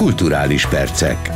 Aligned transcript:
Kulturális 0.00 0.66
percek. 0.66 1.30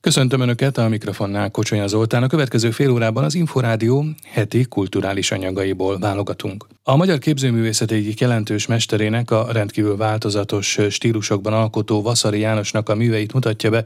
Köszöntöm 0.00 0.40
Önöket 0.40 0.78
a 0.78 0.88
mikrofonnál 0.88 1.50
Kocsonya 1.50 1.86
Zoltán. 1.86 2.22
A 2.22 2.26
következő 2.26 2.70
fél 2.70 2.90
órában 2.90 3.24
az 3.24 3.34
Inforádió 3.34 4.04
heti 4.24 4.64
kulturális 4.64 5.30
anyagaiból 5.30 5.98
válogatunk. 5.98 6.66
A 6.82 6.96
magyar 6.96 7.18
képzőművészet 7.18 7.90
egyik 7.90 8.20
jelentős 8.20 8.66
mesterének 8.66 9.30
a 9.30 9.52
rendkívül 9.52 9.96
változatos 9.96 10.78
stílusokban 10.90 11.52
alkotó 11.52 12.02
Vaszari 12.02 12.38
Jánosnak 12.38 12.88
a 12.88 12.94
műveit 12.94 13.32
mutatja 13.32 13.70
be 13.70 13.84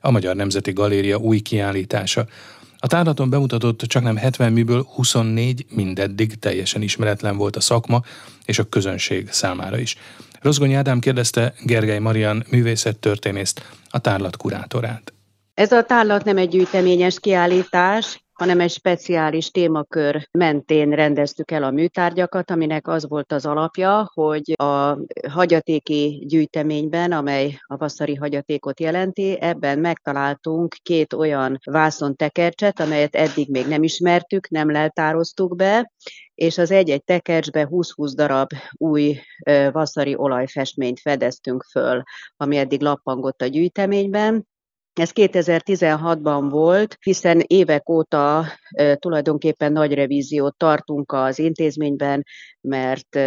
a 0.00 0.10
Magyar 0.10 0.36
Nemzeti 0.36 0.72
Galéria 0.72 1.16
új 1.16 1.38
kiállítása. 1.38 2.26
A 2.78 2.86
tárlaton 2.86 3.30
bemutatott 3.30 3.80
csak 3.80 4.02
nem 4.02 4.16
70 4.16 4.52
műből 4.52 4.86
24 4.94 5.66
mindeddig 5.68 6.38
teljesen 6.38 6.82
ismeretlen 6.82 7.36
volt 7.36 7.56
a 7.56 7.60
szakma 7.60 8.02
és 8.44 8.58
a 8.58 8.64
közönség 8.64 9.28
számára 9.30 9.78
is. 9.78 9.96
Rozgony 10.46 10.74
Ádám 10.74 10.98
kérdezte 10.98 11.54
Gergely 11.64 11.98
Marian 11.98 12.44
művészettörténészt, 12.50 13.62
a 13.90 13.98
tárlat 13.98 14.36
kurátorát. 14.36 15.12
Ez 15.54 15.72
a 15.72 15.82
tárlat 15.82 16.24
nem 16.24 16.36
egy 16.36 16.48
gyűjteményes 16.48 17.20
kiállítás, 17.20 18.25
hanem 18.36 18.60
egy 18.60 18.70
speciális 18.70 19.50
témakör 19.50 20.28
mentén 20.30 20.90
rendeztük 20.90 21.50
el 21.50 21.62
a 21.62 21.70
műtárgyakat, 21.70 22.50
aminek 22.50 22.88
az 22.88 23.08
volt 23.08 23.32
az 23.32 23.46
alapja, 23.46 24.10
hogy 24.14 24.52
a 24.56 24.98
hagyatéki 25.28 26.24
gyűjteményben, 26.26 27.12
amely 27.12 27.58
a 27.66 27.76
vasszari 27.76 28.14
hagyatékot 28.14 28.80
jelenti, 28.80 29.40
ebben 29.40 29.78
megtaláltunk 29.78 30.74
két 30.82 31.12
olyan 31.12 31.58
vászontekercset, 31.64 32.80
amelyet 32.80 33.14
eddig 33.14 33.50
még 33.50 33.66
nem 33.66 33.82
ismertük, 33.82 34.48
nem 34.48 34.70
leltároztuk 34.70 35.56
be, 35.56 35.92
és 36.34 36.58
az 36.58 36.70
egy-egy 36.70 37.04
tekercsbe 37.04 37.68
20-20 37.70 38.12
darab 38.14 38.50
új 38.72 39.18
vasszari 39.72 40.16
olajfestményt 40.16 41.00
fedeztünk 41.00 41.62
föl, 41.70 42.02
ami 42.36 42.56
eddig 42.56 42.80
lappangott 42.80 43.42
a 43.42 43.46
gyűjteményben, 43.46 44.46
ez 44.98 45.10
2016-ban 45.14 46.46
volt, 46.48 46.96
hiszen 47.00 47.42
évek 47.46 47.88
óta 47.88 48.46
tulajdonképpen 48.94 49.72
nagy 49.72 49.94
revíziót 49.94 50.56
tartunk 50.56 51.12
az 51.12 51.38
intézményben, 51.38 52.24
mert 52.60 53.18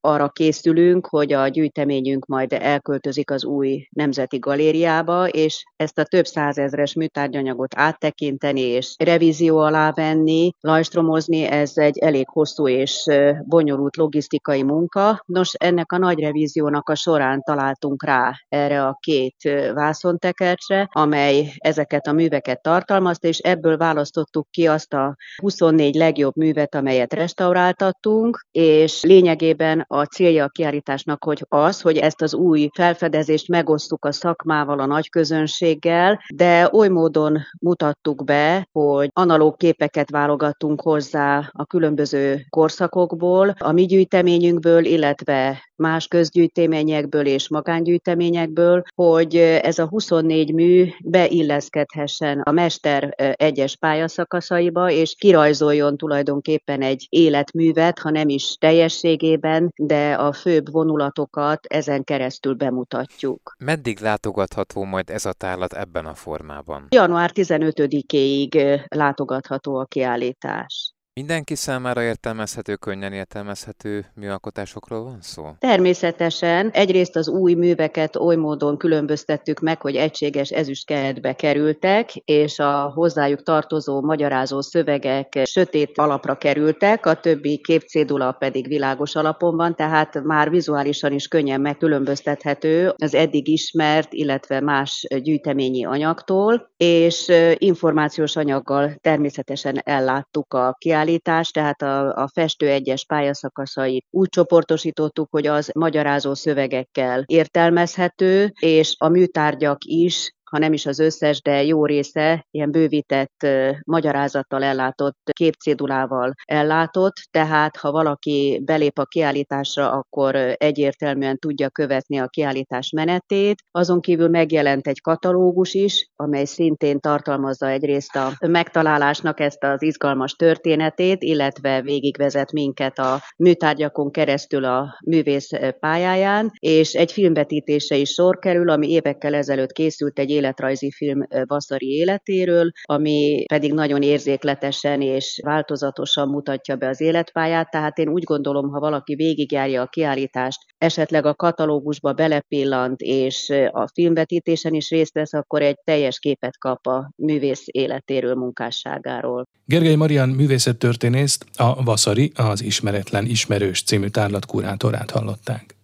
arra 0.00 0.28
készülünk, 0.28 1.06
hogy 1.06 1.32
a 1.32 1.48
gyűjteményünk 1.48 2.26
majd 2.26 2.52
elköltözik 2.52 3.30
az 3.30 3.44
új 3.44 3.86
Nemzeti 3.90 4.38
Galériába, 4.38 5.28
és 5.28 5.64
ezt 5.76 5.98
a 5.98 6.04
több 6.04 6.26
százezres 6.26 6.94
műtárgyanyagot 6.94 7.74
áttekinteni 7.76 8.60
és 8.60 8.94
revízió 8.98 9.58
alá 9.58 9.92
venni, 9.92 10.50
lajstromozni, 10.60 11.42
ez 11.42 11.72
egy 11.74 11.98
elég 11.98 12.28
hosszú 12.28 12.68
és 12.68 13.06
bonyolult 13.44 13.96
logisztikai 13.96 14.62
munka. 14.62 15.22
Nos, 15.26 15.52
ennek 15.54 15.92
a 15.92 15.98
nagy 15.98 16.20
revíziónak 16.20 16.88
a 16.88 16.94
során 16.94 17.42
találtunk 17.42 18.04
rá 18.04 18.32
erre 18.48 18.86
a 18.86 18.98
két 19.00 19.36
vászontekercsre, 19.74 20.88
amely 20.92 21.52
ezeket 21.58 22.06
a 22.06 22.12
műveket 22.12 22.62
tartalmazta, 22.62 23.28
és 23.28 23.38
ebből 23.38 23.76
választottuk 23.76 24.46
ki 24.50 24.66
azt 24.66 24.94
a 24.94 25.16
24 25.36 25.94
legjobb 25.94 26.36
művet, 26.36 26.74
amelyet 26.74 27.12
restauráltattunk, 27.12 28.46
és 28.50 29.02
lényegében 29.02 29.77
a 29.86 30.04
célja 30.04 30.44
a 30.44 30.48
kiállításnak 30.48 31.24
hogy 31.24 31.44
az, 31.48 31.80
hogy 31.80 31.96
ezt 31.96 32.22
az 32.22 32.34
új 32.34 32.68
felfedezést 32.74 33.48
megosztuk 33.48 34.04
a 34.04 34.12
szakmával, 34.12 34.80
a 34.80 34.86
nagy 34.86 35.08
közönséggel, 35.08 36.20
de 36.34 36.68
oly 36.72 36.88
módon 36.88 37.38
mutattuk 37.60 38.24
be, 38.24 38.68
hogy 38.72 39.10
analóg 39.12 39.56
képeket 39.56 40.10
válogattunk 40.10 40.80
hozzá 40.80 41.50
a 41.52 41.64
különböző 41.64 42.46
korszakokból, 42.48 43.54
a 43.58 43.72
mi 43.72 43.86
gyűjteményünkből, 43.86 44.84
illetve 44.84 45.67
más 45.78 46.06
közgyűjteményekből 46.06 47.26
és 47.26 47.48
magángyűjteményekből, 47.48 48.82
hogy 48.94 49.36
ez 49.36 49.78
a 49.78 49.86
24 49.86 50.52
mű 50.52 50.88
beilleszkedhessen 51.04 52.40
a 52.40 52.50
mester 52.50 53.14
egyes 53.36 53.76
pályaszakaszaiba, 53.76 54.90
és 54.90 55.14
kirajzoljon 55.18 55.96
tulajdonképpen 55.96 56.82
egy 56.82 57.06
életművet, 57.08 57.98
ha 57.98 58.10
nem 58.10 58.28
is 58.28 58.56
teljességében, 58.60 59.72
de 59.76 60.12
a 60.12 60.32
főbb 60.32 60.70
vonulatokat 60.70 61.66
ezen 61.66 62.04
keresztül 62.04 62.54
bemutatjuk. 62.54 63.54
Meddig 63.58 63.98
látogatható 64.00 64.84
majd 64.84 65.10
ez 65.10 65.26
a 65.26 65.32
tárlat 65.32 65.72
ebben 65.72 66.06
a 66.06 66.14
formában? 66.14 66.86
Január 66.88 67.30
15-éig 67.34 68.80
látogatható 68.88 69.76
a 69.76 69.84
kiállítás. 69.84 70.92
Mindenki 71.18 71.54
számára 71.54 72.02
értelmezhető, 72.02 72.74
könnyen 72.74 73.12
értelmezhető 73.12 74.06
műalkotásokról 74.14 75.04
van 75.04 75.18
szó? 75.20 75.44
Természetesen. 75.58 76.70
Egyrészt 76.70 77.16
az 77.16 77.28
új 77.28 77.54
műveket 77.54 78.16
oly 78.16 78.36
módon 78.36 78.76
különböztettük 78.76 79.60
meg, 79.60 79.80
hogy 79.80 79.96
egységes 79.96 80.50
ezüstkeretbe 80.50 81.32
kerültek, 81.32 82.14
és 82.14 82.58
a 82.58 82.92
hozzájuk 82.94 83.42
tartozó 83.42 84.00
magyarázó 84.02 84.60
szövegek 84.60 85.40
sötét 85.44 85.98
alapra 85.98 86.36
kerültek, 86.36 87.06
a 87.06 87.14
többi 87.14 87.60
képcédula 87.60 88.32
pedig 88.32 88.68
világos 88.68 89.14
alapon 89.14 89.56
van, 89.56 89.74
tehát 89.74 90.22
már 90.22 90.50
vizuálisan 90.50 91.12
is 91.12 91.28
könnyen 91.28 91.60
megkülönböztethető 91.60 92.94
az 92.96 93.14
eddig 93.14 93.48
ismert, 93.48 94.12
illetve 94.12 94.60
más 94.60 95.06
gyűjteményi 95.22 95.84
anyagtól, 95.84 96.70
és 96.76 97.32
információs 97.54 98.36
anyaggal 98.36 98.94
természetesen 99.00 99.80
elláttuk 99.84 100.54
a 100.54 100.74
kiállítást, 100.78 101.06
kiállítás, 101.08 101.50
tehát 101.50 101.82
a, 101.82 102.14
a 102.22 102.28
festő 102.32 102.68
egyes 102.68 103.04
pályaszakaszait 103.04 104.06
úgy 104.10 104.28
csoportosítottuk, 104.28 105.28
hogy 105.30 105.46
az 105.46 105.70
magyarázó 105.74 106.34
szövegekkel 106.34 107.24
értelmezhető, 107.26 108.52
és 108.60 108.94
a 108.98 109.08
műtárgyak 109.08 109.78
is 109.84 110.32
ha 110.50 110.58
nem 110.58 110.72
is 110.72 110.86
az 110.86 110.98
összes, 110.98 111.42
de 111.42 111.62
jó 111.62 111.86
része 111.86 112.46
ilyen 112.50 112.70
bővített 112.70 113.46
magyarázattal 113.84 114.62
ellátott 114.62 115.18
képcédulával 115.32 116.34
ellátott, 116.44 117.14
tehát 117.30 117.76
ha 117.76 117.90
valaki 117.90 118.62
belép 118.64 118.98
a 118.98 119.04
kiállításra, 119.04 119.90
akkor 119.90 120.34
egyértelműen 120.56 121.38
tudja 121.38 121.68
követni 121.68 122.18
a 122.18 122.26
kiállítás 122.26 122.90
menetét. 122.90 123.62
Azon 123.70 124.00
kívül 124.00 124.28
megjelent 124.28 124.86
egy 124.86 125.00
katalógus 125.00 125.74
is, 125.74 126.08
amely 126.16 126.44
szintén 126.44 127.00
tartalmazza 127.00 127.68
egyrészt 127.68 128.16
a 128.16 128.32
megtalálásnak 128.46 129.40
ezt 129.40 129.64
az 129.64 129.82
izgalmas 129.82 130.32
történetét, 130.32 131.22
illetve 131.22 131.82
végigvezet 131.82 132.52
minket 132.52 132.98
a 132.98 133.20
műtárgyakon 133.36 134.10
keresztül 134.10 134.64
a 134.64 134.98
művész 135.06 135.50
pályáján, 135.80 136.50
és 136.58 136.94
egy 136.94 137.12
filmvetítése 137.12 137.96
is 137.96 138.10
sor 138.10 138.38
kerül, 138.38 138.70
ami 138.70 138.90
évekkel 138.90 139.34
ezelőtt 139.34 139.72
készült 139.72 140.18
egy 140.18 140.30
életrajzi 140.38 140.90
film 140.90 141.20
Vasszari 141.46 141.86
életéről, 141.86 142.70
ami 142.82 143.44
pedig 143.48 143.72
nagyon 143.72 144.02
érzékletesen 144.02 145.00
és 145.00 145.40
változatosan 145.44 146.28
mutatja 146.28 146.76
be 146.76 146.88
az 146.88 147.00
életpályát, 147.00 147.70
tehát 147.70 147.98
én 147.98 148.08
úgy 148.08 148.22
gondolom, 148.22 148.68
ha 148.70 148.80
valaki 148.80 149.14
végigjárja 149.14 149.82
a 149.82 149.86
kiállítást, 149.86 150.60
esetleg 150.78 151.26
a 151.26 151.34
katalógusba 151.34 152.12
belepillant, 152.12 153.00
és 153.00 153.52
a 153.72 153.88
filmvetítésen 153.94 154.74
is 154.74 154.90
részt 154.90 155.14
vesz, 155.14 155.32
akkor 155.32 155.62
egy 155.62 155.78
teljes 155.84 156.18
képet 156.18 156.58
kap 156.58 156.86
a 156.86 157.10
művész 157.16 157.64
életéről, 157.64 158.34
munkásságáról. 158.34 159.46
Gergely 159.64 159.94
Marian 159.94 160.28
művészettörténészt, 160.28 161.44
a 161.56 161.82
Vaszari, 161.82 162.32
az 162.34 162.62
Ismeretlen 162.62 163.26
Ismerős 163.26 163.82
című 163.82 164.06
tárlatkurátorát 164.08 165.10
hallották. 165.10 165.77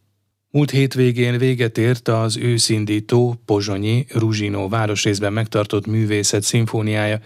Múlt 0.55 0.71
hétvégén 0.71 1.39
véget 1.39 1.79
ért 1.79 2.09
az 2.09 2.37
őszindító 2.37 3.35
Pozsonyi 3.45 4.07
Ruzsinó 4.09 4.69
városrészben 4.69 5.33
megtartott 5.33 5.87
művészet 5.87 6.43
szimfóniája. 6.43 7.21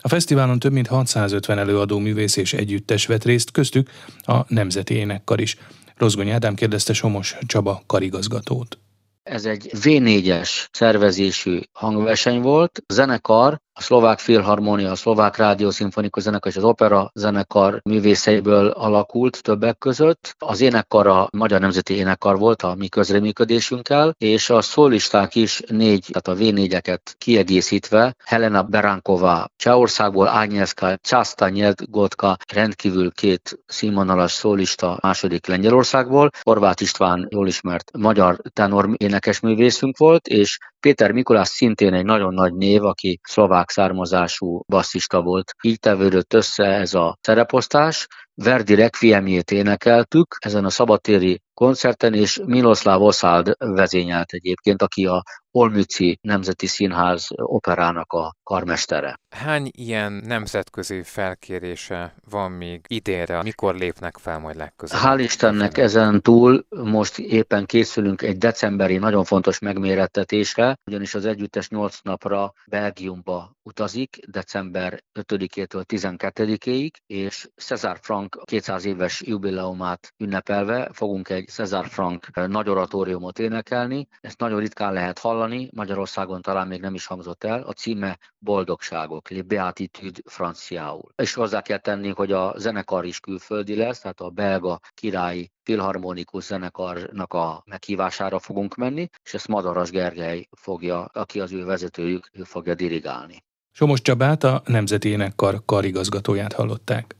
A 0.00 0.08
fesztiválon 0.08 0.58
több 0.58 0.72
mint 0.72 0.86
650 0.86 1.58
előadó 1.58 1.98
művész 1.98 2.36
és 2.36 2.52
együttes 2.52 3.06
vett 3.06 3.24
részt, 3.24 3.50
köztük 3.50 3.90
a 4.22 4.54
Nemzeti 4.54 4.94
Énekkar 4.94 5.40
is. 5.40 5.56
Rozgony 5.96 6.30
Ádám 6.30 6.54
kérdezte 6.54 6.92
Somos 6.92 7.36
Csaba 7.46 7.82
karigazgatót. 7.86 8.78
Ez 9.22 9.44
egy 9.44 9.70
V4-es 9.72 10.66
szervezésű 10.70 11.60
hangverseny 11.72 12.40
volt. 12.40 12.82
A 12.86 12.92
zenekar 12.92 13.60
a 13.78 13.82
szlovák 13.82 14.18
filharmonia, 14.18 14.90
a 14.90 14.94
szlovák 14.94 15.36
rádiószimfonikus 15.36 16.22
zenekar 16.22 16.50
és 16.50 16.56
az 16.56 16.64
opera 16.64 17.10
zenekar 17.14 17.80
művészeiből 17.84 18.68
alakult 18.68 19.42
többek 19.42 19.78
között. 19.78 20.34
Az 20.38 20.60
énekkar 20.60 21.06
a 21.06 21.28
Magyar 21.32 21.60
Nemzeti 21.60 21.94
Énekkar 21.94 22.38
volt 22.38 22.62
a 22.62 22.74
mi 22.74 22.88
közreműködésünkkel, 22.88 24.14
és 24.18 24.50
a 24.50 24.60
szólisták 24.60 25.34
is 25.34 25.62
négy, 25.66 26.06
tehát 26.12 26.40
a 26.40 26.44
V4-eket 26.44 27.00
kiegészítve 27.18 28.14
Helena 28.24 28.62
Berankova 28.62 29.46
Csehországból, 29.56 30.28
Ányeszka 30.28 30.96
Császta 30.96 31.48
Nyelgotka 31.48 32.36
rendkívül 32.52 33.12
két 33.12 33.58
színvonalas 33.66 34.32
szólista 34.32 34.98
második 35.02 35.46
Lengyelországból, 35.46 36.30
Horváth 36.42 36.82
István 36.82 37.26
jól 37.30 37.46
ismert 37.46 37.96
magyar 37.96 38.36
tenor 38.52 38.88
énekesművészünk 38.96 39.96
volt, 39.96 40.26
és 40.26 40.58
Péter 40.80 41.12
Mikulás 41.12 41.48
szintén 41.48 41.94
egy 41.94 42.04
nagyon 42.04 42.34
nagy 42.34 42.54
név, 42.54 42.84
aki 42.84 43.20
szlovák 43.22 43.67
szlovák 43.68 43.96
származású 43.98 44.62
basszista 44.66 45.22
volt. 45.22 45.54
Így 45.62 45.78
tevődött 45.78 46.34
össze 46.34 46.64
ez 46.64 46.94
a 46.94 47.16
szereposztás, 47.20 48.06
Verdi 48.34 48.74
Requiemjét 48.74 49.50
énekeltük 49.50 50.36
ezen 50.38 50.64
a 50.64 50.70
szabadtéri 50.70 51.40
koncerten, 51.54 52.14
és 52.14 52.40
Miloslav 52.44 53.02
Oszald 53.02 53.52
vezényelt 53.58 54.30
egyébként, 54.30 54.82
aki 54.82 55.06
a 55.06 55.22
Olmüci 55.50 56.18
Nemzeti 56.20 56.66
Színház 56.66 57.26
operának 57.34 58.12
a 58.12 58.34
karmestere. 58.42 59.16
Hány 59.36 59.70
ilyen 59.76 60.12
nemzetközi 60.12 61.02
felkérése 61.02 62.14
van 62.30 62.50
még 62.50 62.80
idénre? 62.88 63.42
Mikor 63.42 63.74
lépnek 63.74 64.16
fel 64.18 64.38
majd 64.38 64.56
legközelebb? 64.56 65.04
Hál' 65.04 65.22
Istennek 65.22 65.78
ezen 65.78 66.20
túl 66.20 66.66
most 66.68 67.18
éppen 67.18 67.66
készülünk 67.66 68.22
egy 68.22 68.38
decemberi 68.38 68.96
nagyon 68.96 69.24
fontos 69.24 69.58
megmérettetésre, 69.58 70.76
ugyanis 70.86 71.14
az 71.14 71.24
együttes 71.24 71.68
8 71.68 71.98
napra 72.02 72.52
Belgiumba 72.66 73.56
utazik, 73.68 74.18
december 74.26 75.02
5-től 75.20 75.84
12-ig, 75.88 76.90
és 77.06 77.48
César 77.56 77.98
Frank 78.02 78.42
200 78.44 78.84
éves 78.84 79.22
jubileumát 79.24 80.14
ünnepelve 80.16 80.90
fogunk 80.92 81.28
egy 81.28 81.48
César 81.48 81.86
Frank 81.86 82.26
nagy 82.34 82.68
oratóriumot 82.68 83.38
énekelni. 83.38 84.08
Ezt 84.20 84.38
nagyon 84.38 84.58
ritkán 84.58 84.92
lehet 84.92 85.18
hallani, 85.18 85.68
Magyarországon 85.72 86.42
talán 86.42 86.66
még 86.66 86.80
nem 86.80 86.94
is 86.94 87.06
hangzott 87.06 87.44
el. 87.44 87.62
A 87.62 87.72
címe 87.72 88.18
Boldogságok, 88.38 89.30
Le 89.30 89.42
Beatitude 89.42 90.20
franciául. 90.24 91.12
És 91.16 91.34
hozzá 91.34 91.60
kell 91.60 91.78
tenni, 91.78 92.08
hogy 92.08 92.32
a 92.32 92.54
zenekar 92.56 93.04
is 93.04 93.20
külföldi 93.20 93.76
lesz, 93.76 94.00
tehát 94.00 94.20
a 94.20 94.30
belga 94.30 94.80
királyi 94.94 95.50
filharmonikus 95.62 96.44
zenekarnak 96.44 97.32
a 97.32 97.62
meghívására 97.66 98.38
fogunk 98.38 98.74
menni, 98.74 99.08
és 99.22 99.34
ezt 99.34 99.48
Madaras 99.48 99.90
Gergely 99.90 100.48
fogja, 100.56 101.04
aki 101.04 101.40
az 101.40 101.52
ő 101.52 101.64
vezetőjük, 101.64 102.28
ő 102.32 102.42
fogja 102.42 102.74
dirigálni. 102.74 103.44
Somos 103.78 104.02
Csabát 104.02 104.44
a 104.44 104.60
Nemzeti 104.64 105.08
Énekkar 105.08 105.54
karigazgatóját 105.66 106.52
hallották. 106.52 107.16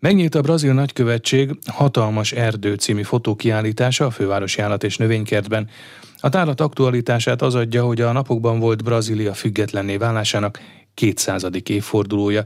Megnyílt 0.00 0.34
a 0.34 0.40
brazil 0.40 0.74
nagykövetség 0.74 1.58
Hatalmas 1.72 2.32
Erdő 2.32 2.74
című 2.74 3.02
fotókiállítása 3.02 4.04
a 4.04 4.10
fővárosi 4.10 4.62
állat 4.62 4.82
és 4.82 4.96
növénykertben. 4.96 5.68
A 6.20 6.28
tárlat 6.28 6.60
aktualitását 6.60 7.42
az 7.42 7.54
adja, 7.54 7.84
hogy 7.84 8.00
a 8.00 8.12
napokban 8.12 8.58
volt 8.58 8.84
Brazília 8.84 9.32
függetlenné 9.32 9.96
válásának 9.96 10.58
200. 10.94 11.46
évfordulója. 11.64 12.42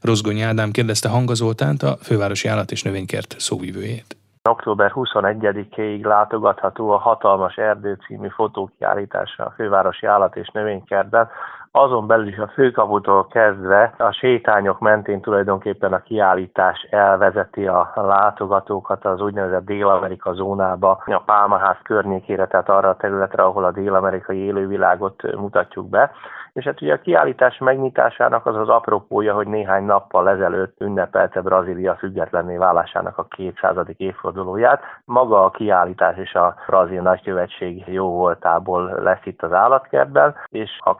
Rozgonyi 0.00 0.42
Ádám 0.42 0.70
kérdezte 0.70 1.08
Hanga 1.08 1.34
Zoltánt, 1.34 1.82
a 1.82 1.96
fővárosi 2.02 2.48
állat 2.48 2.70
és 2.70 2.82
növénykert 2.82 3.34
szóvivőjét. 3.38 4.16
Október 4.48 4.92
21-ig 4.94 6.04
látogatható 6.04 6.90
a 6.90 6.98
Hatalmas 6.98 7.56
Erdő 7.56 7.98
című 8.06 8.28
fotókiállítása 8.28 9.44
a 9.44 9.52
fővárosi 9.56 10.06
állat 10.06 10.36
és 10.36 10.48
növénykertben, 10.52 11.28
azon 11.72 12.06
belül 12.06 12.26
is 12.26 12.38
a 12.38 12.48
főkaputól 12.48 13.26
kezdve 13.26 13.94
a 13.98 14.12
sétányok 14.12 14.80
mentén 14.80 15.20
tulajdonképpen 15.20 15.92
a 15.92 16.02
kiállítás 16.02 16.86
elvezeti 16.90 17.66
a 17.66 17.92
látogatókat 17.94 19.04
az 19.04 19.20
úgynevezett 19.20 19.64
Dél-Amerika 19.64 20.32
zónába, 20.32 21.02
a 21.06 21.22
Pálmaház 21.26 21.76
környékére, 21.82 22.46
tehát 22.46 22.68
arra 22.68 22.88
a 22.88 22.96
területre, 22.96 23.42
ahol 23.42 23.64
a 23.64 23.72
dél-amerikai 23.72 24.38
élővilágot 24.38 25.36
mutatjuk 25.36 25.88
be. 25.88 26.10
És 26.52 26.64
hát 26.64 26.82
ugye 26.82 26.92
a 26.92 27.00
kiállítás 27.00 27.58
megnyitásának 27.58 28.46
az 28.46 28.56
az 28.56 28.68
apropója, 28.68 29.34
hogy 29.34 29.46
néhány 29.46 29.84
nappal 29.84 30.28
ezelőtt 30.28 30.80
ünnepelte 30.80 31.40
Brazília 31.40 31.94
függetlenné 31.94 32.56
válásának 32.56 33.18
a 33.18 33.26
200. 33.28 33.76
évfordulóját. 33.96 34.82
Maga 35.04 35.44
a 35.44 35.50
kiállítás 35.50 36.16
és 36.16 36.34
a 36.34 36.54
brazil 36.66 37.02
nagykövetség 37.02 37.84
jó 37.86 38.08
voltából 38.08 39.00
lesz 39.02 39.24
itt 39.24 39.42
az 39.42 39.52
állatkertben, 39.52 40.34
és 40.48 40.70
a 40.78 40.94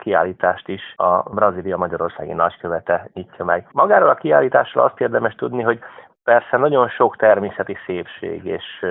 kiállítást 0.63 0.69
is 0.69 0.95
a 0.97 1.23
Brazília 1.31 1.77
Magyarországi 1.77 2.33
nagykövete 2.33 3.09
nyitja 3.15 3.45
meg. 3.45 3.69
Magáról 3.73 4.09
a 4.09 4.15
kiállításról 4.15 4.85
azt 4.85 5.01
érdemes 5.01 5.35
tudni, 5.35 5.63
hogy 5.63 5.79
Persze 6.25 6.57
nagyon 6.57 6.89
sok 6.89 7.17
természeti 7.17 7.77
szépség 7.87 8.45
és 8.45 8.87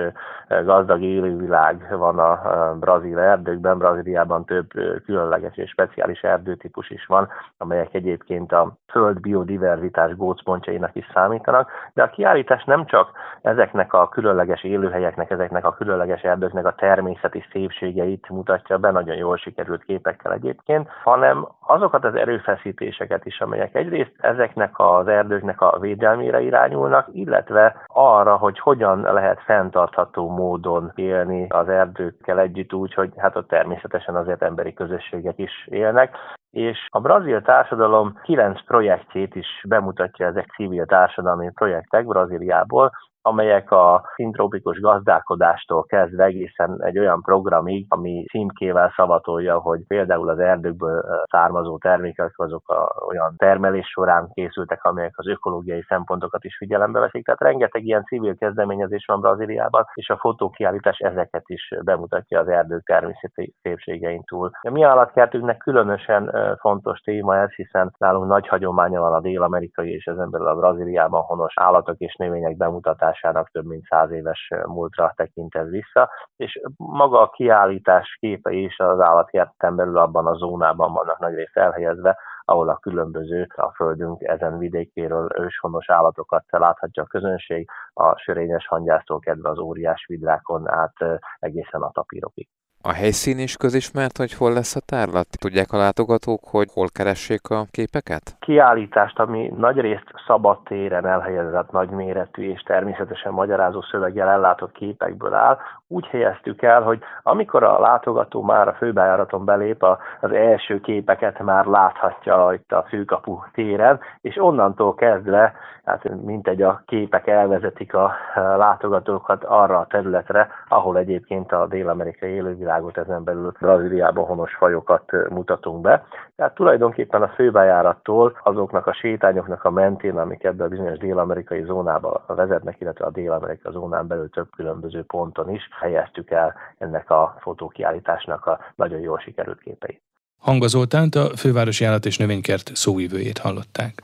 gazdag 0.64 1.02
élővilág 1.02 1.86
van 1.98 2.18
a 2.18 2.74
brazil 2.80 3.18
erdőkben. 3.18 3.78
Brazíliában 3.78 4.44
több 4.44 4.68
különleges 5.04 5.56
és 5.56 5.70
speciális 5.70 6.20
erdőtípus 6.20 6.90
is 6.90 7.06
van, 7.06 7.28
amelyek 7.58 7.94
egyébként 7.94 8.52
a 8.52 8.76
föld 8.90 9.20
biodiverzitás 9.20 10.16
gócpontjainak 10.16 10.94
is 10.94 11.10
számítanak, 11.14 11.70
de 11.94 12.02
a 12.02 12.10
kiállítás 12.10 12.64
nem 12.64 12.86
csak 12.86 13.10
ezeknek 13.42 13.92
a 13.92 14.08
különleges 14.08 14.64
élőhelyeknek, 14.64 15.30
ezeknek 15.30 15.66
a 15.66 15.74
különleges 15.74 16.22
erdőknek 16.22 16.66
a 16.66 16.74
természeti 16.74 17.44
szépségeit 17.52 18.28
mutatja 18.28 18.78
be, 18.78 18.90
nagyon 18.90 19.16
jól 19.16 19.36
sikerült 19.36 19.84
képekkel 19.84 20.32
egyébként, 20.32 20.88
hanem 21.02 21.48
azokat 21.66 22.04
az 22.04 22.14
erőfeszítéseket 22.14 23.26
is, 23.26 23.40
amelyek 23.40 23.74
egyrészt 23.74 24.12
ezeknek 24.18 24.70
az 24.76 25.08
erdőknek 25.08 25.60
a 25.60 25.78
védelmére 25.80 26.40
irányulnak, 26.40 27.08
illetve 27.22 27.84
arra, 27.86 28.36
hogy 28.36 28.58
hogyan 28.58 29.00
lehet 29.00 29.42
fenntartható 29.42 30.30
módon 30.30 30.92
élni 30.94 31.46
az 31.48 31.68
erdőkkel 31.68 32.38
együtt 32.38 32.72
úgy, 32.72 32.94
hogy 32.94 33.12
hát 33.16 33.36
ott 33.36 33.48
természetesen 33.48 34.14
azért 34.16 34.42
emberi 34.42 34.72
közösségek 34.72 35.38
is 35.38 35.66
élnek. 35.70 36.16
És 36.50 36.78
a 36.88 37.00
brazil 37.00 37.42
társadalom 37.42 38.18
kilenc 38.22 38.64
projektjét 38.64 39.34
is 39.34 39.64
bemutatja 39.68 40.26
ezek 40.26 40.46
civil 40.56 40.86
társadalmi 40.86 41.50
projektek 41.54 42.06
Brazíliából, 42.06 42.92
amelyek 43.22 43.70
a 43.70 44.04
szintrópikus 44.14 44.80
gazdálkodástól 44.80 45.84
kezdve 45.84 46.24
egészen 46.24 46.82
egy 46.82 46.98
olyan 46.98 47.22
programig, 47.22 47.86
ami 47.88 48.24
címkével 48.30 48.92
szavatolja, 48.96 49.58
hogy 49.58 49.80
például 49.86 50.28
az 50.28 50.38
erdőkből 50.38 51.04
származó 51.30 51.78
termékek 51.78 52.32
azok 52.36 52.68
a, 52.68 53.04
olyan 53.06 53.34
termelés 53.36 53.86
során 53.86 54.30
készültek, 54.32 54.84
amelyek 54.84 55.18
az 55.18 55.28
ökológiai 55.28 55.84
szempontokat 55.88 56.44
is 56.44 56.56
figyelembe 56.56 57.00
veszik. 57.00 57.24
Tehát 57.24 57.40
rengeteg 57.40 57.84
ilyen 57.84 58.04
civil 58.04 58.36
kezdeményezés 58.36 59.04
van 59.06 59.20
Brazíliában, 59.20 59.84
és 59.94 60.08
a 60.08 60.16
fotókiállítás 60.16 60.98
ezeket 60.98 61.44
is 61.46 61.74
bemutatja 61.84 62.40
az 62.40 62.48
erdők 62.48 62.84
természeti 62.84 63.54
szépségein 63.62 64.22
túl. 64.22 64.50
A 64.62 64.70
mi 64.70 64.82
állatkertünknek 64.82 65.56
különösen 65.56 66.56
fontos 66.60 67.00
téma 67.00 67.36
ez, 67.36 67.50
hiszen 67.50 67.94
nálunk 67.98 68.26
nagy 68.26 68.48
hagyománya 68.48 69.00
van 69.00 69.12
a 69.12 69.20
dél-amerikai 69.20 69.92
és 69.92 70.04
ezen 70.04 70.30
belül 70.30 70.46
a 70.46 70.56
Brazíliában 70.56 71.22
honos 71.22 71.52
állatok 71.56 71.98
és 71.98 72.14
növények 72.14 72.56
bemutatása 72.56 73.11
kialakulásának 73.12 73.50
több 73.50 73.64
mint 73.64 73.84
száz 73.84 74.10
éves 74.10 74.48
múltra 74.66 75.12
tekint 75.16 75.54
ez 75.54 75.68
vissza, 75.68 76.10
és 76.36 76.60
maga 76.76 77.20
a 77.20 77.30
kiállítás 77.30 78.16
képei 78.20 78.62
is 78.62 78.78
az 78.78 79.00
állatkerten 79.00 79.76
belül 79.76 79.98
abban 79.98 80.26
a 80.26 80.34
zónában 80.34 80.92
vannak 80.92 81.18
nagyrészt 81.18 81.56
elhelyezve, 81.56 82.18
ahol 82.44 82.68
a 82.68 82.78
különböző 82.78 83.46
a 83.56 83.72
földünk 83.74 84.22
ezen 84.22 84.58
vidékéről 84.58 85.28
őshonos 85.38 85.90
állatokat 85.90 86.44
láthatja 86.48 87.02
a 87.02 87.06
közönség, 87.06 87.68
a 87.92 88.18
sörényes 88.18 88.66
hangyásztól 88.66 89.18
kedve 89.18 89.48
az 89.48 89.58
óriás 89.58 90.04
vidrákon 90.08 90.68
át 90.68 91.20
egészen 91.38 91.82
a 91.82 91.90
tapírokig. 91.90 92.48
A 92.84 92.92
helyszín 92.92 93.38
is 93.38 93.56
közismert, 93.56 94.16
hogy 94.16 94.32
hol 94.34 94.52
lesz 94.52 94.76
a 94.76 94.80
tárlat? 94.86 95.26
Tudják 95.40 95.72
a 95.72 95.76
látogatók, 95.76 96.40
hogy 96.50 96.68
hol 96.74 96.86
keressék 96.92 97.50
a 97.50 97.64
képeket? 97.70 98.36
Kiállítást, 98.40 99.18
ami 99.18 99.52
nagyrészt 99.56 100.12
szabad 100.26 100.58
téren 100.64 101.06
elhelyezett 101.06 101.70
nagyméretű 101.70 102.50
és 102.50 102.62
természetesen 102.62 103.32
magyarázó 103.32 103.82
szöveggel 103.82 104.28
ellátott 104.28 104.72
képekből 104.72 105.34
áll, 105.34 105.58
úgy 105.92 106.06
helyeztük 106.06 106.62
el, 106.62 106.82
hogy 106.82 106.98
amikor 107.22 107.62
a 107.62 107.80
látogató 107.80 108.42
már 108.42 108.68
a 108.68 108.74
főbejáraton 108.74 109.44
belép, 109.44 109.82
az 110.20 110.32
első 110.32 110.80
képeket 110.80 111.42
már 111.42 111.66
láthatja 111.66 112.52
itt 112.54 112.72
a 112.72 112.84
főkapu 112.88 113.38
téren, 113.52 114.00
és 114.20 114.36
onnantól 114.36 114.94
kezdve, 114.94 115.52
hát 115.84 116.08
mint 116.24 116.48
egy 116.48 116.62
a 116.62 116.82
képek 116.86 117.26
elvezetik 117.26 117.94
a 117.94 118.12
látogatókat 118.34 119.44
arra 119.44 119.78
a 119.78 119.86
területre, 119.86 120.48
ahol 120.68 120.98
egyébként 120.98 121.52
a 121.52 121.66
dél-amerikai 121.66 122.30
élővilág 122.30 122.71
világot, 122.72 122.98
ezen 122.98 123.24
belül 123.24 123.52
Brazíliában 123.60 124.24
honos 124.24 124.54
fajokat 124.54 125.12
mutatunk 125.30 125.80
be. 125.80 126.06
Tehát 126.36 126.54
tulajdonképpen 126.54 127.22
a 127.22 127.28
főbejárattól 127.28 128.38
azoknak 128.44 128.86
a 128.86 128.92
sétányoknak 128.92 129.64
a 129.64 129.70
mentén, 129.70 130.16
amik 130.16 130.44
ebben 130.44 130.66
a 130.66 130.68
bizonyos 130.68 130.98
dél-amerikai 130.98 131.64
zónába 131.64 132.24
vezetnek, 132.26 132.80
illetve 132.80 133.04
a 133.04 133.10
dél-amerikai 133.10 133.72
zónán 133.72 134.06
belül 134.06 134.30
több 134.30 134.48
különböző 134.56 135.02
ponton 135.02 135.50
is 135.50 135.68
helyeztük 135.80 136.30
el 136.30 136.54
ennek 136.78 137.10
a 137.10 137.36
fotókiállításnak 137.40 138.46
a 138.46 138.58
nagyon 138.74 139.00
jól 139.00 139.18
sikerült 139.18 139.60
képeit. 139.60 140.02
Hanga 140.38 140.66
Zoltánt, 140.66 141.14
a 141.14 141.36
Fővárosi 141.36 141.84
Állat 141.84 142.04
és 142.04 142.18
Növénykert 142.18 142.70
szóvivőjét 142.74 143.38
hallották. 143.38 144.02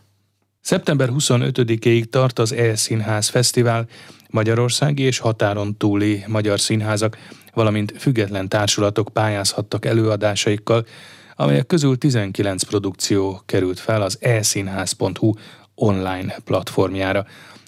Szeptember 0.61 1.09
25-ig 1.13 2.05
tart 2.05 2.39
az 2.39 2.53
E-Színház 2.53 3.29
Fesztivál, 3.29 3.87
Magyarországi 4.31 5.03
és 5.03 5.19
határon 5.19 5.77
túli 5.77 6.25
magyar 6.27 6.61
színházak 6.61 7.17
valamint 7.59 7.95
független 7.97 8.49
társulatok 8.49 9.09
pályázhattak 9.13 9.85
előadásaikkal, 9.85 10.87
amelyek 11.37 11.67
közül 11.67 11.99
19 11.99 12.63
produkció 12.63 13.43
került 13.47 13.79
fel 13.79 14.03
az 14.03 14.19
eszínház.hu 14.21 15.33
online 15.75 16.37
platformjára. 16.45 17.27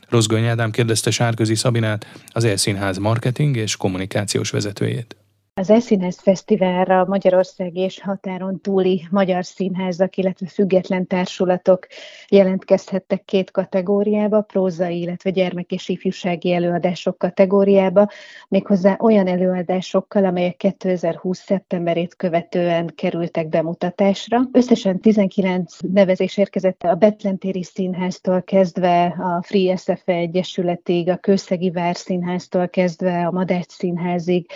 Rozgony 0.08 0.44
Ádám 0.44 0.70
kérdezte 0.70 1.10
Sárközi 1.10 1.54
Szabinát, 1.54 2.06
az 2.28 2.44
Elszínház 2.44 2.98
marketing 2.98 3.56
és 3.56 3.76
kommunikációs 3.76 4.50
vezetőjét. 4.50 5.19
Az 5.60 5.70
Elszínház 5.70 6.20
Fesztiválra 6.20 7.04
Magyarország 7.08 7.76
és 7.76 8.00
határon 8.02 8.60
túli 8.60 9.06
magyar 9.10 9.44
színházak, 9.44 10.16
illetve 10.16 10.46
független 10.46 11.06
társulatok 11.06 11.86
jelentkezhettek 12.28 13.24
két 13.24 13.50
kategóriába, 13.50 14.40
prózai, 14.40 15.00
illetve 15.00 15.30
gyermek 15.30 15.70
és 15.70 15.88
ifjúsági 15.88 16.52
előadások 16.52 17.18
kategóriába, 17.18 18.08
méghozzá 18.48 18.96
olyan 19.00 19.26
előadásokkal, 19.26 20.24
amelyek 20.24 20.56
2020. 20.56 21.38
szeptemberét 21.38 22.16
követően 22.16 22.92
kerültek 22.94 23.48
bemutatásra. 23.48 24.40
Összesen 24.52 25.00
19 25.00 25.76
nevezés 25.92 26.36
érkezett 26.36 26.82
a 26.82 26.94
Betlentéri 26.94 27.62
Színháztól 27.62 28.42
kezdve 28.42 29.04
a 29.04 29.42
Free 29.42 29.76
SFE 29.76 30.12
Egyesületig, 30.12 31.08
a 31.08 31.16
Kőszegi 31.16 31.70
Várszínháztól 31.70 32.68
kezdve 32.68 33.26
a 33.26 33.30
Madács 33.30 33.70
Színházig, 33.70 34.46